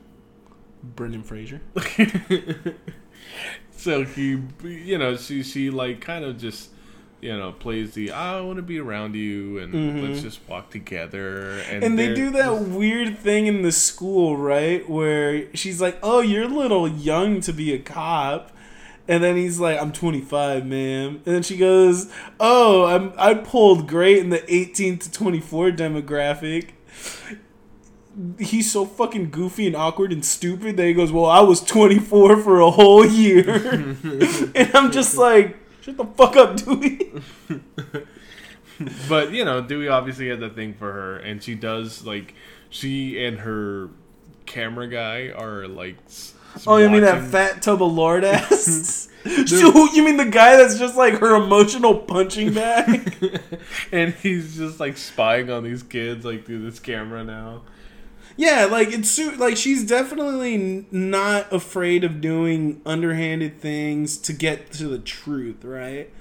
[0.83, 1.61] Brendan Fraser.
[3.77, 6.69] So he, you know, she she like kind of just.
[7.21, 11.57] You know, plays the I want to be around you and let's just walk together.
[11.59, 11.83] And, Mm-hmm.
[11.83, 14.87] And they do that weird thing in the school, right?
[14.87, 18.51] Where she's like, "Oh, you're a little young to be a cop,"
[19.07, 23.87] and then he's like, "I'm 25, ma'am." And then she goes, "Oh, I'm I pulled
[23.87, 26.69] great in the 18 to 24 demographic."
[28.39, 32.37] He's so fucking goofy and awkward and stupid that he goes, "Well, I was 24
[32.37, 33.49] for a whole year,"
[34.55, 37.11] and I'm just like, "Shut the fuck up, Dewey."
[39.07, 42.33] But you know, Dewey obviously has a thing for her, and she does like
[42.69, 43.89] she and her
[44.45, 45.95] camera guy are like.
[46.67, 49.09] Oh, you mean that fat tub Lord ass?
[49.25, 53.39] you mean the guy that's just like her emotional punching bag?
[53.91, 57.63] and he's just like spying on these kids like through this camera now.
[58.37, 64.87] yeah, like it's like she's definitely not afraid of doing underhanded things to get to
[64.87, 66.11] the truth, right?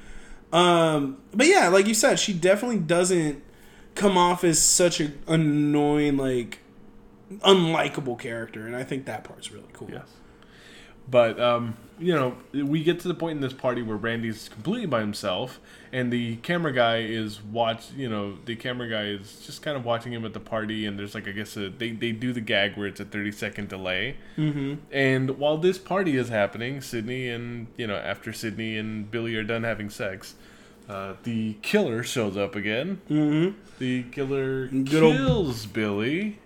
[0.52, 3.42] Um, but yeah, like you said, she definitely doesn't
[3.94, 6.60] come off as such an annoying, like
[7.40, 9.90] unlikable character, and I think that part's really cool.
[9.90, 10.08] Yes.
[11.08, 14.86] But um, you know, we get to the point in this party where Randy's completely
[14.86, 15.60] by himself,
[15.92, 17.92] and the camera guy is watch.
[17.96, 20.98] You know, the camera guy is just kind of watching him at the party, and
[20.98, 23.68] there's like I guess a, they they do the gag where it's a thirty second
[23.68, 24.16] delay.
[24.38, 24.74] Mm-hmm.
[24.92, 29.44] And while this party is happening, Sidney and you know after Sidney and Billy are
[29.44, 30.34] done having sex.
[30.86, 33.00] Uh, the killer shows up again.
[33.08, 33.58] Mm-hmm.
[33.78, 36.38] The killer Good old- kills Billy.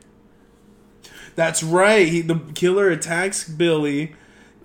[1.35, 2.07] That's right.
[2.07, 4.15] He the killer attacks Billy,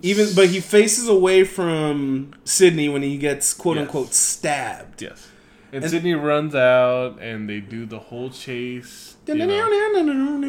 [0.04, 3.86] even but he faces away from Sidney when he gets quote Yes.
[3.86, 5.02] unquote stabbed.
[5.02, 5.28] Yes.
[5.72, 9.16] And, And- Sidney runs out, and they do the whole chase.
[9.26, 9.56] you know.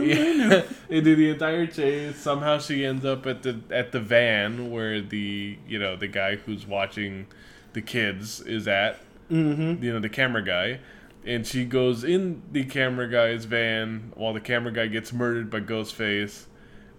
[0.03, 2.17] Yeah, they do the entire chase.
[2.17, 6.35] Somehow she ends up at the at the van where the you know the guy
[6.35, 7.27] who's watching
[7.73, 8.99] the kids is at.
[9.31, 9.83] Mm-hmm.
[9.83, 10.79] You know the camera guy,
[11.25, 15.61] and she goes in the camera guy's van while the camera guy gets murdered by
[15.61, 16.43] Ghostface.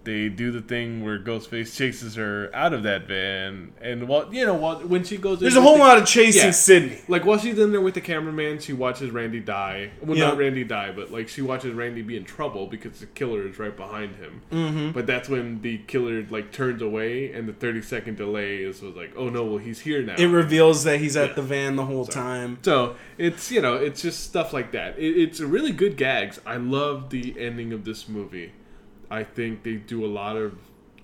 [0.07, 4.45] They do the thing where Ghostface chases her out of that van, and while you
[4.45, 6.51] know while when she goes, in There's a whole the- lot of chasing Yeah.
[6.51, 7.01] Sidney.
[7.09, 9.89] like while she's in there with the cameraman, she watches Randy die.
[10.01, 10.27] Well, Yeah.
[10.29, 13.59] not Randy die, but like she watches Randy be in trouble because the killer is
[13.59, 14.41] right behind him.
[14.49, 14.91] Mm-hmm.
[14.91, 18.95] But that's when the killer like turns away, and the thirty second delay is was
[18.95, 20.15] like, oh no, well he's here now.
[20.17, 21.35] It reveals that he's at Yeah.
[21.35, 22.59] the van the whole time.
[22.61, 24.97] so it's you know it's just stuff like that.
[24.97, 26.39] It, it's a really good gags.
[26.45, 28.53] I love the ending of this movie.
[29.09, 30.57] I think they do a lot of.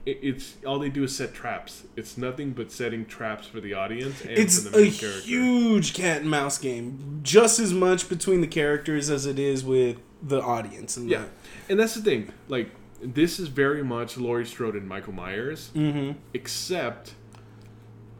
[0.05, 1.83] It's all they do is set traps.
[1.95, 5.21] It's nothing but setting traps for the audience and It's for the a main character.
[5.21, 9.95] huge cat and mouse game, just as much between the characters as it is with
[10.21, 10.97] the audience.
[10.97, 11.23] And Yeah,
[11.69, 12.33] and that's the thing.
[12.49, 16.17] Like, this is very much Laurie Strode and Michael Myers, Mm-hmm.
[16.33, 17.13] except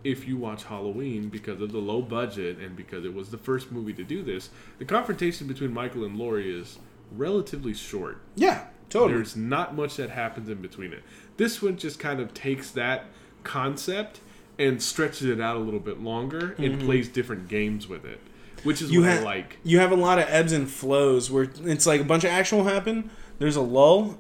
[0.06, 3.72] if you watch Halloween because of the low budget and because it was the first
[3.74, 4.50] movie to do this.
[4.80, 6.78] The confrontation between Michael and Laurie is
[7.12, 8.22] relatively short.
[8.36, 9.14] Yeah, totally.
[9.16, 11.04] There's not much that happens in between it.
[11.38, 13.06] This one just kind of takes that
[13.44, 14.22] concept
[14.58, 18.20] and stretches it out a little bit longer and plays different games with it,
[18.64, 18.94] which is Mm-hmm.
[18.94, 19.58] you what have I like.
[19.64, 22.60] you have a lot of ebbs and flows where it's like a bunch of action
[22.60, 23.10] will happen.
[23.40, 24.18] There's a lull,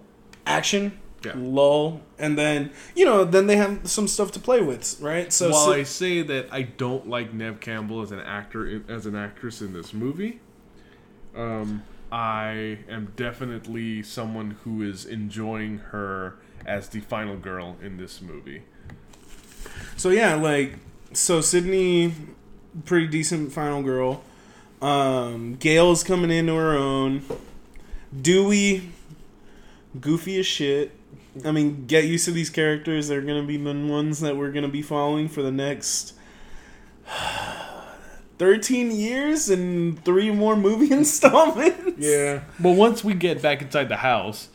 [0.47, 1.33] action, Yeah.
[1.35, 5.31] lull, and then you know then they have some stuff to play with, right?
[5.31, 9.05] So While so- I say that I don't like Neve Campbell as an actor as
[9.05, 10.39] an actress in this movie,
[11.35, 18.21] um, I am definitely someone who is enjoying her as the final girl in this
[18.21, 18.61] movie.
[19.97, 20.75] So yeah, like
[21.13, 22.13] so Sidney,
[22.85, 24.21] pretty decent final girl.
[24.79, 27.23] Um, Gale's coming into her own.
[28.21, 28.91] Dewey,
[29.99, 30.91] goofy as shit.
[31.43, 33.07] I mean, get used to these characters.
[33.07, 36.13] They're gonna be the ones that we're gonna be following for the next
[38.43, 41.97] thirteen years and three more movie installments.
[41.97, 42.41] Yeah.
[42.59, 44.49] But once we get back inside the house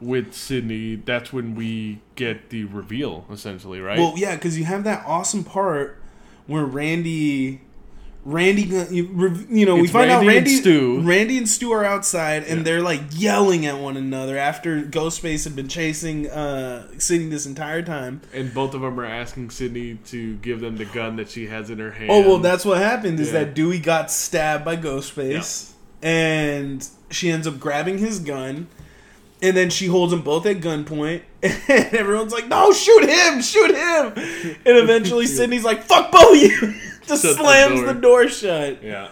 [0.00, 3.98] with Sidney, that's when we get the reveal, essentially, right?
[3.98, 6.00] Well, yeah, because you have that awesome part
[6.46, 7.60] where Randy,
[8.26, 11.00] Randy, you, know, we It's find out Randy and Randy, Stu.
[11.02, 12.62] Randy and Stu are outside, and Yeah.
[12.64, 17.82] they're like yelling at one another after Ghostface had been chasing uh, Sidney this entire
[17.82, 18.22] time.
[18.32, 21.68] and both of them are asking Sidney to give them the gun that she has
[21.68, 22.10] in her hand.
[22.10, 23.20] Oh well, that's what happened.
[23.20, 23.40] Is Yeah.
[23.40, 25.72] that Dewey got stabbed by Ghostface,
[26.02, 28.68] and she ends up grabbing his gun.
[29.42, 31.54] And then she holds them both at gunpoint, and
[31.94, 33.42] everyone's like, "No, shoot him!
[33.42, 34.12] Shoot him!"
[34.64, 36.74] And eventually, Sidney's like, "Fuck both of you!"
[37.08, 37.92] Just Shuts the slams door.
[37.92, 38.82] the door shut.
[38.82, 39.08] yeah.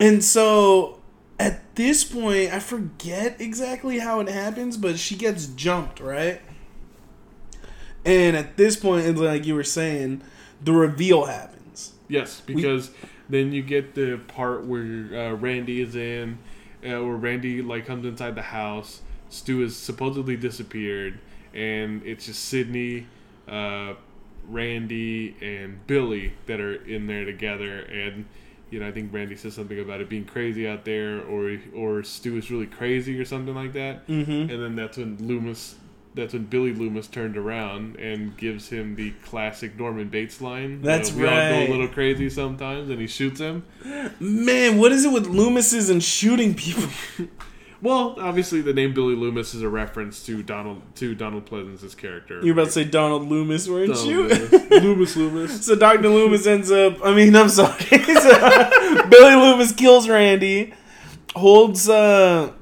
[0.00, 1.00] And so,
[1.38, 6.40] at this point, I forget exactly how it happens, but she gets jumped, right?
[8.04, 10.22] And at this point, it's like you were saying,
[10.62, 11.92] the reveal happens.
[12.08, 12.90] Yes, because
[13.28, 14.82] then you get the part where
[15.12, 16.38] uh, Randy is in,
[16.84, 19.02] uh, where Randy like comes inside the house.
[19.28, 21.18] Stu is supposedly disappeared,
[21.52, 23.06] and it's just Sidney,
[23.46, 23.94] uh,
[24.48, 27.80] Randy, and Billy that are in there together.
[27.80, 28.26] And
[28.70, 32.02] you know, I think Randy says something about it being crazy out there, or or
[32.02, 34.06] Stu is really crazy or something like that.
[34.06, 34.50] Mm-hmm.
[34.50, 35.76] And then that's when Loomis.
[36.14, 40.82] That's when Billy Loomis turned around and gives him the classic Norman Bates line.
[40.82, 43.64] That's we all go a little crazy sometimes, and he shoots him.
[44.18, 46.88] Man, what is it with Loomises and shooting people?
[47.80, 52.40] Well, obviously, the name Billy Loomis is a reference to Donald to Donald Pleasence's character.
[52.42, 54.22] You're about to say Donald Loomis, weren't Donald you?
[54.28, 54.70] Loomis.
[54.70, 55.64] Loomis Loomis.
[55.66, 56.08] so Dr.
[56.08, 57.74] Loomis ends up, I mean, I'm sorry.
[58.18, 60.74] So, Billy Loomis kills Randy,
[61.36, 62.52] holds, uh,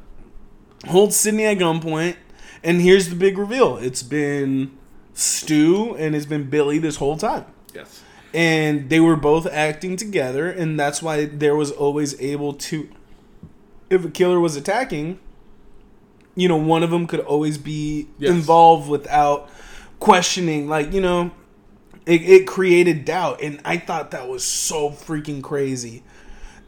[0.86, 2.16] holds Sidney at gunpoint,
[2.62, 3.78] and here's the big reveal.
[3.78, 4.76] It's been
[5.14, 7.47] Stu and it's been Billy this whole time.
[7.74, 8.02] Yes.
[8.34, 12.88] and they were both acting together and that's why there was always able to
[13.90, 15.18] if a killer was attacking
[16.34, 18.30] you know one of them could always be Yes.
[18.30, 19.48] involved without
[20.00, 21.30] questioning like you know
[22.04, 26.02] it, it created doubt and i thought that was so freaking crazy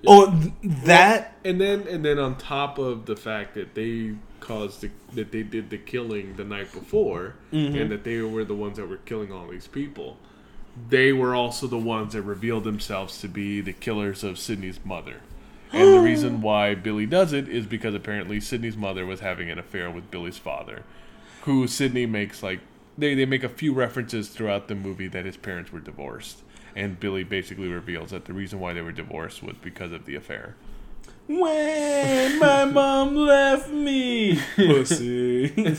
[0.06, 0.52] oh th-
[0.84, 5.32] that And then and then on top of the fact that they caused the, that
[5.32, 7.76] they did the killing the night before, Mm-hmm.
[7.76, 10.16] and that they were the ones that were killing all these people,
[10.88, 15.16] they were also the ones that revealed themselves to be the killers of Sidney's mother.
[15.72, 19.58] And the reason why Billy does it is because apparently Sidney's mother was having an
[19.58, 20.82] affair with Billy's father,
[21.42, 22.60] who Sidney makes like
[22.96, 26.42] they, they make a few references throughout the movie that his parents were divorced.
[26.76, 30.14] and Billy basically reveals that the reason why they were divorced was because of the
[30.16, 30.54] affair.
[31.26, 35.76] When my mom left me, pussy.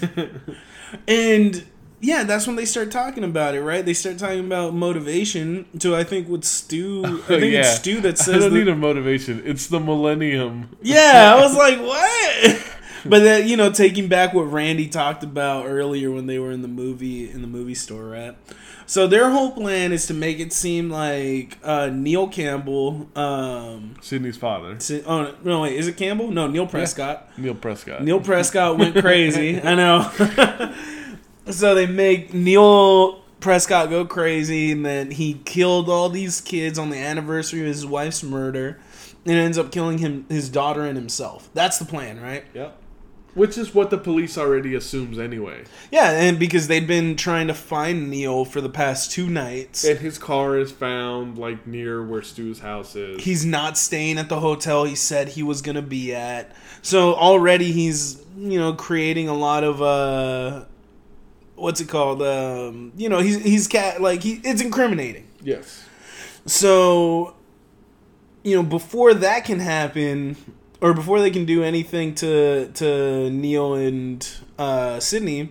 [1.07, 1.65] and
[2.01, 3.85] yeah, that's when they start talking about it, right?
[3.85, 5.65] They start talking about motivation.
[5.79, 7.59] So I think with Stu, I think yeah.
[7.59, 9.41] it's Stu that I says don't the- need a motivation.
[9.45, 10.75] It's the millennium.
[10.81, 12.65] Yeah, I was like, what?
[13.05, 16.61] but then you know, taking back what Randy talked about earlier when they were in
[16.61, 18.35] the movie in the movie store, right?
[18.85, 23.07] So their whole plan is to make it seem like uh, Neil Campbell.
[23.15, 26.31] Um, Sidney's father, si- oh no, wait, is it Campbell?
[26.31, 27.29] No, Neil Prescott.
[27.37, 28.03] Neil Prescott.
[28.03, 29.61] Neil Prescott went crazy.
[29.61, 30.73] I know.
[31.49, 36.89] So they make Neil Prescott go crazy, and then he killed all these kids on
[36.89, 38.79] the anniversary of his wife's murder,
[39.25, 41.49] and ends up killing him, his daughter, and himself.
[41.53, 42.45] That's the plan, right?
[42.53, 42.77] Yep.
[43.35, 45.63] Which is what the police already assumes anyway.
[45.91, 49.85] Yeah, and because they'd been trying to find Neil for the past two nights.
[49.85, 53.23] And his car is found like near where Stu's house is.
[53.23, 56.55] He's not staying at the hotel he said he was gonna be at.
[56.81, 60.65] So already he's you know creating a lot of uh,
[61.59, 62.21] what's it called?
[62.21, 65.27] Um, you know he's he's cat like he it's incriminating.
[65.41, 65.85] yes.
[66.45, 67.35] So
[68.43, 70.37] you know before that can happen,
[70.81, 74.27] or before they can do anything to to Neil and
[74.57, 75.49] uh, Sidney.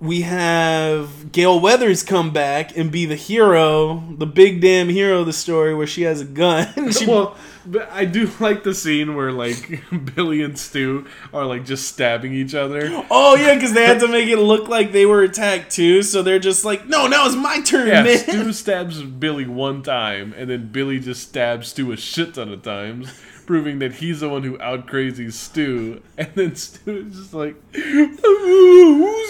[0.00, 5.26] We have Gale Weathers come back and be the hero, the big damn hero of
[5.26, 6.92] the story, where she has a gun.
[6.92, 7.36] she, well,
[7.70, 9.82] but I do like the scene where like
[10.14, 12.88] Billy and Stu are like just stabbing each other.
[13.10, 16.02] Oh yeah, because they had to make it look like they were attacked too.
[16.02, 18.18] So they're just like, no, now it's my turn, Yeah, man.
[18.18, 22.62] Stu stabs Billy one time, and then Billy just stabs Stu a shit ton of
[22.62, 23.12] times,
[23.48, 26.02] proving that he's the one who out crazies Stu.
[26.18, 28.20] And then Stu is just like, "Who's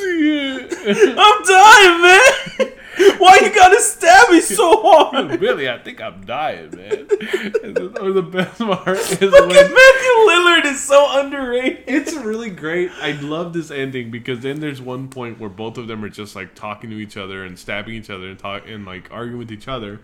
[0.02, 0.58] he?"
[1.16, 2.72] I'm dying, man.
[3.18, 5.40] Why you gotta stab me so hard?
[5.48, 7.06] Really, I think I'm dying, man.
[8.00, 11.84] Or the best part is Look at when Matthew Lillard is so underrated.
[11.86, 12.90] it's really great.
[13.00, 16.34] I love this ending because then there's one point where both of them are just
[16.34, 19.52] like talking to each other and stabbing each other and talk and like arguing with
[19.52, 20.00] each other.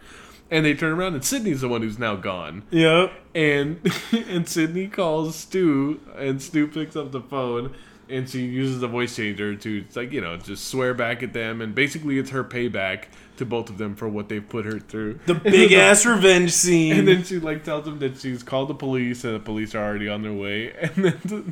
[0.55, 2.63] And they turn around and Sidney's the one who's now gone.
[2.71, 3.13] Yep.
[3.35, 7.75] And and Sidney calls Stu and Stu picks up the phone
[8.09, 11.61] and she uses the voice changer to like, you know, just swear back at them
[11.61, 13.07] and basically it's her payback
[13.39, 15.19] to both of them for what they've put her through.
[15.27, 17.01] The big uh, ass revenge scene.
[17.01, 19.85] And then she like tells them that she's called the police and the police are
[19.85, 20.73] already on their way.
[20.95, 21.45] And then the,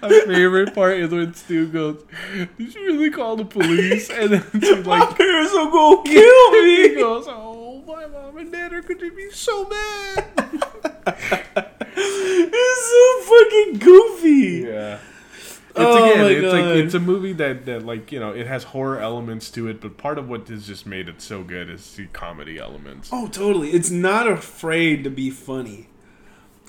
[0.00, 2.04] my favorite part is when Stu goes,
[2.56, 6.52] "Did you really call the police?" And then she's my like, parents will go kill
[6.52, 6.94] he me.
[6.94, 7.53] goes, "Oh,
[7.94, 10.24] my mom and dad are going to be so mad."
[11.96, 14.66] it's so fucking goofy.
[14.68, 14.98] yeah.
[15.36, 16.76] It's Oh again, my it's like God.
[16.76, 19.96] it's a movie that, that like you know it has horror elements to it, but
[19.96, 23.10] part of what has just made it so good is the comedy elements.
[23.12, 23.70] Oh, totally.
[23.70, 25.88] It's not afraid to be funny.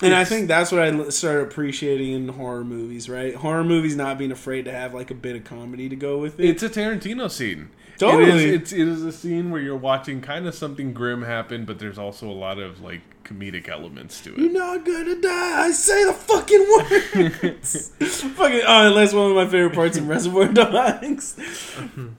[0.01, 3.33] And I think that's what I started appreciating in horror movies, right?
[3.33, 6.39] Horror movies not being afraid to have like a bit of comedy to go with
[6.39, 6.49] it.
[6.49, 7.69] It's a Tarantino scene.
[7.97, 8.23] Totally.
[8.23, 11.63] It is, it's, it is a scene where you're watching kind of something grim happen,
[11.63, 14.39] but there's also a lot of like comedic elements to it.
[14.39, 15.65] You're not gonna die.
[15.65, 16.65] I say the fucking
[17.41, 17.89] words.
[17.99, 18.61] fucking.
[18.67, 21.39] Oh, that's one of my favorite parts in Reservoir Dogs.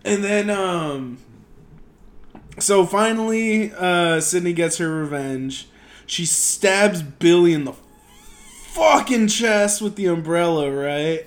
[0.02, 1.18] and then, um,
[2.58, 5.68] so finally, uh, Sidney gets her revenge.
[6.06, 7.74] She stabs Billy in the
[8.72, 11.26] fucking chest with the umbrella, right?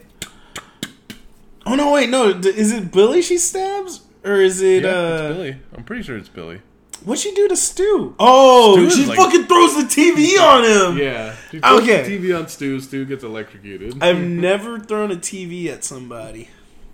[1.66, 1.92] Oh no!
[1.94, 4.84] Wait, no, is it Billy she stabs, or is it?
[4.84, 5.58] Yeah, uh, it's Billy.
[5.76, 6.62] I'm pretty sure it's Billy.
[7.04, 8.16] What'd she do to Stu?
[8.20, 10.98] Oh, Stu she like- fucking throws the TV on him.
[10.98, 11.34] Yeah.
[11.50, 12.04] She puts Okay.
[12.04, 12.80] the TV on Stu.
[12.82, 14.02] Stu gets electrocuted.
[14.04, 16.50] I've never thrown a TV at somebody.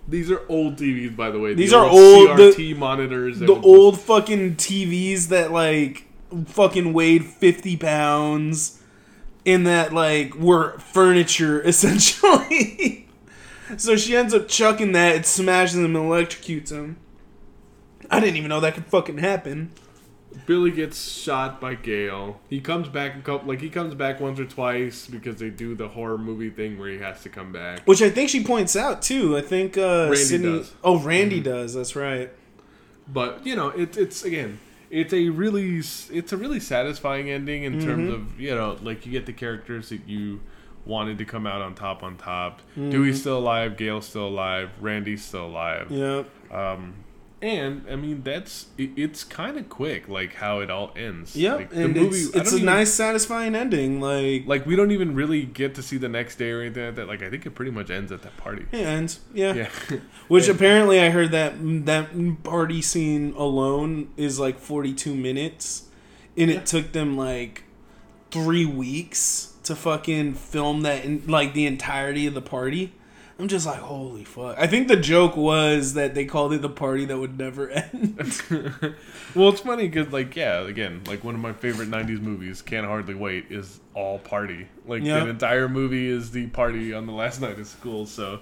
[0.07, 1.55] These are old TVs, by the way.
[1.55, 3.39] These The are old- the- CRT monitors.
[3.39, 6.05] The would just- old fucking TVs that like
[6.45, 8.81] fucking weighed fifty pounds,
[9.45, 13.07] in that like were furniture essentially.
[13.77, 16.97] so she ends up chucking that, it smashes him and electrocutes him.
[18.11, 19.71] I didn't even know that could fucking happen.
[20.45, 22.39] Billy gets shot by Gale.
[22.49, 25.75] He comes back a couple, like he comes back once or twice because they do
[25.75, 27.81] the horror movie thing where he has to come back.
[27.85, 29.37] Which I think she points out too.
[29.37, 30.57] I think uh, Randy Sidney.
[30.57, 30.73] does.
[30.83, 31.73] Oh, Randy does.
[31.73, 32.31] That's right.
[33.07, 34.59] But you know, it's it's again,
[34.95, 39.11] it's a really it's a really satisfying ending in terms of you know, like you
[39.11, 40.39] get the characters that you
[40.85, 42.61] wanted to come out on top on top.
[42.75, 45.91] Dewey's still alive, Gale's still alive, Randy's still alive.
[45.91, 46.23] Yeah.
[46.49, 46.93] Um,
[47.41, 51.35] and I mean that's it, it's kind of quick, like how it all ends.
[51.35, 51.57] Yep.
[51.57, 54.01] like, and it's, I it's don't a even- nice, satisfying ending.
[54.01, 56.95] Like, Like we don't even really get to see the next day or anything like
[56.95, 57.07] that.
[57.07, 58.65] Like I think it pretty much ends at that party.
[58.71, 59.53] It ends, yeah.
[59.53, 59.69] Yeah.
[60.27, 60.53] Which Yeah.
[60.55, 65.83] apparently I heard that mm, that party scene alone is like 42 minutes.
[66.37, 67.63] and it took them like
[68.31, 72.93] three weeks to fucking film that in like the entirety of the party.
[73.37, 74.55] I'm just like, holy fuck.
[74.57, 78.15] I think the joke was that they called it the party that would never end.
[79.35, 82.85] well, it's funny because, like, yeah, again, like one of my favorite '90s movies, "Can't
[82.87, 84.67] Hardly Wait," is all party.
[84.87, 85.19] Like Yeah.
[85.25, 88.05] the entire movie is the party on the last night of school.
[88.05, 88.39] So,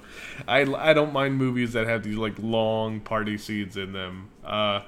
[0.48, 4.30] I I don't mind movies that have these like long party scenes in them.
[4.46, 4.82] Uh,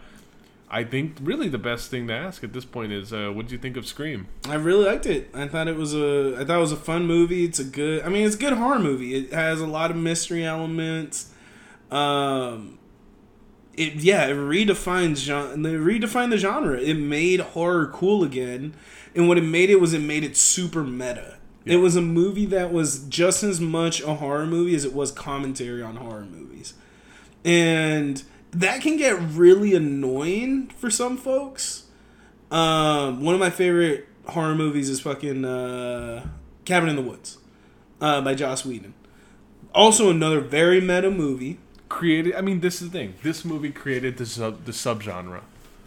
[0.69, 3.53] I think really the best thing to ask at this point is, uh, what do
[3.53, 4.27] you think of Scream?
[4.49, 5.29] I really liked it.
[5.33, 7.45] I thought it was a I thought it was a fun movie.
[7.45, 9.15] It's a good I mean it's a good horror movie.
[9.15, 11.31] It has a lot of mystery elements.
[11.91, 12.79] Um
[13.75, 16.79] it yeah, it redefines genre it redefined the genre.
[16.79, 18.73] It made horror cool again.
[19.13, 21.37] And what it made it was it made it super meta.
[21.63, 21.75] Yeah.
[21.75, 25.11] It was a movie that was just as much a horror movie as it was
[25.11, 26.73] commentary on horror movies.
[27.43, 28.23] And
[28.59, 31.85] that can get really annoying for some folks.
[32.51, 36.27] Um, one of my favorite horror movies is fucking uh,
[36.63, 37.37] Cabin in the Woods
[38.01, 38.93] uh, by Joss Whedon.
[39.73, 42.33] Also, another very meta movie Created.
[42.33, 43.13] I mean, this is the thing.
[43.21, 45.41] This movie created the sub the subgenre.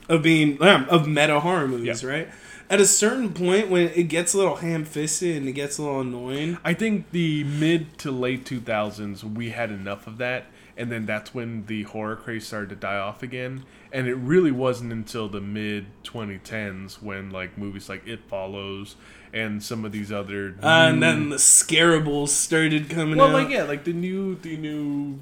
[0.09, 2.28] of being of meta horror movies, right?
[2.70, 5.82] At a certain point, when it gets a little ham fisted and it gets a
[5.82, 10.47] little annoying, I think the mid to late 2000s, we had enough of that.
[10.79, 13.65] And then that's when the horror craze started to die off again.
[13.93, 18.95] And it really wasn't until the mid 2010s when, like, movies like It Follows
[19.33, 20.55] and some of these other.
[20.63, 23.33] uh, and then the Scarables started coming Well, out.
[23.33, 25.19] like, yeah, like the new, the new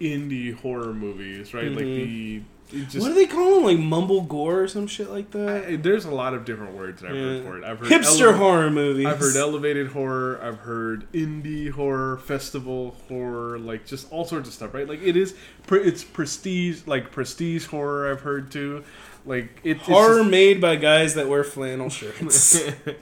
[0.00, 1.68] indie horror movies, right?
[1.70, 2.42] Like the.
[2.70, 3.64] Just, what do they call them?
[3.64, 5.64] Like mumble gore or some shit like that.
[5.66, 7.48] I- there's a lot of different words that I've heard Yeah.
[7.50, 7.64] for it.
[7.64, 9.06] I've heard Hipster ele- horror movies.
[9.06, 10.40] I've heard elevated horror.
[10.42, 14.88] I've heard indie horror, festival horror, like just all sorts of stuff, right?
[14.88, 15.34] Like it is,
[15.70, 18.10] it's prestige, like prestige horror.
[18.10, 18.82] I've heard too,
[19.26, 22.58] like it, it's horror just- made by guys that wear flannel shirts.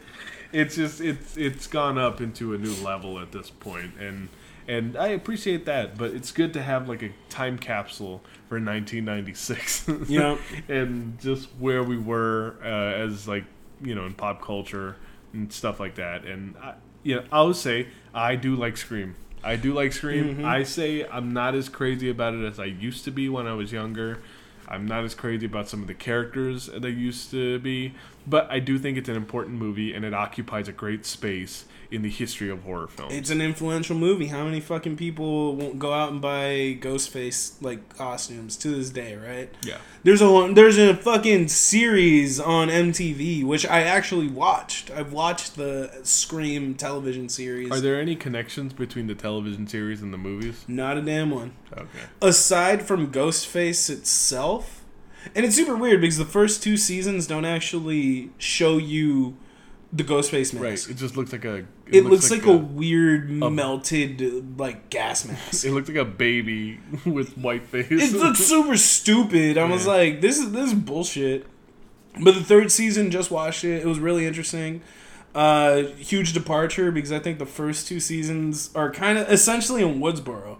[0.52, 4.28] it's just it's it's gone up into a new level at this point, and
[4.68, 5.96] and I appreciate that.
[5.98, 9.88] But it's good to have like a time capsule for 1996.
[10.08, 10.36] Yeah.
[10.68, 12.66] and just where we were uh,
[13.04, 13.44] as like
[13.82, 14.96] you know in pop culture
[15.32, 16.24] and stuff like that.
[16.24, 19.16] And I, you know, I would say I do like Scream.
[19.42, 20.38] I do like Scream.
[20.38, 20.44] Mhm.
[20.44, 23.54] I say I'm not as crazy about it as I used to be when I
[23.54, 24.18] was younger.
[24.68, 27.94] I'm not as crazy about some of the characters that used to be,
[28.26, 32.02] but I do think it's an important movie and it occupies a great space in
[32.02, 33.12] the history of horror films.
[33.12, 34.28] It's an influential movie.
[34.28, 39.14] How many fucking people won't go out and buy Ghostface like costumes to this day,
[39.16, 39.54] right?
[39.62, 39.78] yeah.
[40.02, 44.90] There's a there's a fucking series on MTV which I actually watched.
[44.90, 47.70] I've watched the Scream television series.
[47.70, 50.64] Are there any connections between the television series and the movies?
[50.66, 51.52] Not a damn one.
[51.72, 51.86] Okay.
[52.20, 54.82] Aside from Ghostface itself,
[55.34, 59.36] and it's super weird because the first two seasons don't actually show you
[59.92, 60.62] the Ghostface mask.
[60.62, 60.90] Right.
[60.90, 61.66] It just looks like a.
[61.86, 65.64] It, looks, like, a, weird melted uh, like gas mask.
[65.64, 67.88] It looked like a baby with white face.
[67.90, 69.58] it looks super stupid.
[69.58, 71.46] I was like, this is this is bullshit.
[72.20, 73.82] But the third season, just watched it.
[73.82, 74.82] It was really interesting.
[75.34, 79.98] Uh, huge departure because I think the first two seasons are kind of essentially in
[79.98, 80.58] Woodsboro.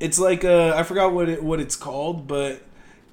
[0.00, 2.62] It's like uh, I forgot what it what it's called, but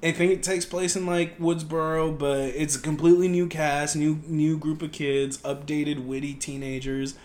[0.02, 4.20] I think it takes place in like Woodsboro, but it's a completely new cast, new
[4.26, 7.16] new group of kids, updated witty teenagers.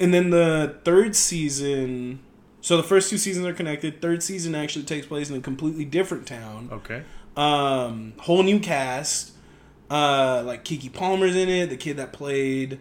[0.00, 2.18] And then the third season,
[2.60, 4.02] so the first two seasons are connected.
[4.02, 6.68] Third season actually takes place in a completely different town.
[6.72, 7.02] okay.
[7.36, 9.32] Um, whole new cast.
[9.90, 12.80] Uh, like Keke Palmer's in it, the kid that played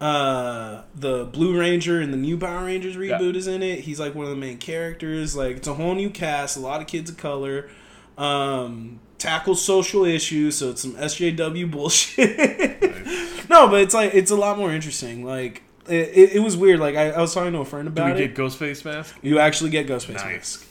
[0.00, 3.80] uh the Blue Ranger in the new Power Rangers reboot is in it.
[3.80, 5.34] He's like one of the main characters.
[5.34, 7.68] Like it's a whole new cast, a lot of kids of color.
[8.18, 11.70] Um tackles social issues, so it's some SJW
[12.36, 13.48] bullshit.
[13.48, 15.24] no, but it's like it's a lot more interesting.
[15.24, 16.80] Like it, it, it was weird.
[16.80, 18.44] Like I, I was talking to a friend about Do we about get.
[18.44, 19.16] Ghostface mask?
[19.22, 20.24] You actually get Ghostface Nice.
[20.24, 20.66] mask.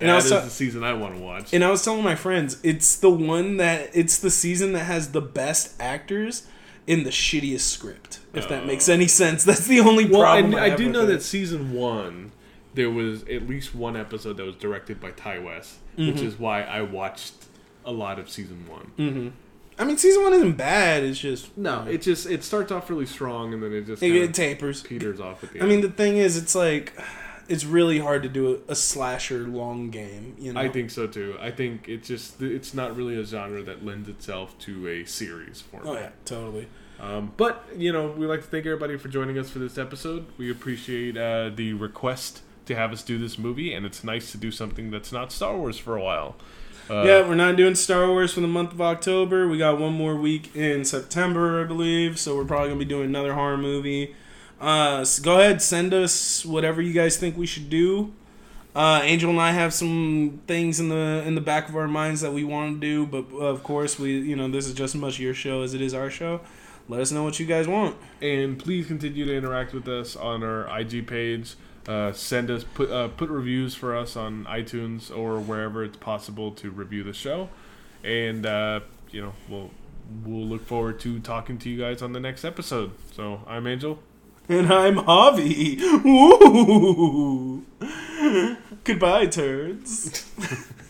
[0.00, 1.52] And That I is was ta- the season I want to watch.
[1.54, 5.12] and I was telling my friends, it's the one that it's the season that has
[5.12, 6.46] the best actors
[6.86, 8.18] in the shittiest script.
[8.34, 10.54] If that makes any sense, that's the only well, I, problem.
[10.60, 11.06] I have do with know it.
[11.06, 12.32] that season one,
[12.74, 16.26] there was at least one episode that was directed by Ti West, which Mm-hmm.
[16.26, 17.34] is why I watched
[17.84, 18.90] a lot of season one.
[18.98, 19.32] Mm.
[19.78, 21.02] I mean, season one isn't bad.
[21.02, 24.14] It's just No, it just it starts off really strong and then it just it,
[24.14, 24.82] it tapers.
[24.82, 25.70] peters off at the I end.
[25.70, 26.92] mean, the thing is, it's like
[27.48, 30.34] it's really hard to do a, a slasher long game.
[30.38, 31.36] You know, I think so too.
[31.40, 35.60] I think it's just it's not really a genre that lends itself to a series
[35.60, 35.88] format.
[35.88, 36.68] Oh yeah, totally.
[37.00, 40.26] Um, but you know, we'd like to thank everybody for joining us for this episode.
[40.38, 44.38] We appreciate uh, the request to have us do this movie, and it's nice to
[44.38, 46.36] do something that's not Star Wars for a while.
[46.90, 49.48] Uh, yeah, we're not doing Star Wars for the month of October.
[49.48, 52.18] We got one more week in September, I believe.
[52.18, 54.14] So we're probably gonna be doing another horror movie.
[54.60, 58.12] Uh, s- go ahead, send us whatever you guys think we should do.
[58.74, 62.20] Uh, Angel and I have some things in the in the back of our minds
[62.22, 65.00] that we want to do, but of course we, you know, this is just as
[65.00, 66.40] much your show as it is our show.
[66.88, 67.96] Let us know what you guys want.
[68.20, 71.54] and please continue to interact with us on our IG page.
[71.86, 76.50] Uh, send us put uh, put reviews for us on iTunes or wherever it's possible
[76.52, 77.50] to review the show,
[78.02, 78.80] and uh,
[79.10, 79.70] you know we'll
[80.24, 82.92] we'll look forward to talking to you guys on the next episode.
[83.12, 83.98] So I'm Angel.
[84.48, 85.80] And I'm Javi.
[86.04, 87.64] Ooh.
[88.84, 90.30] Goodbye, turds.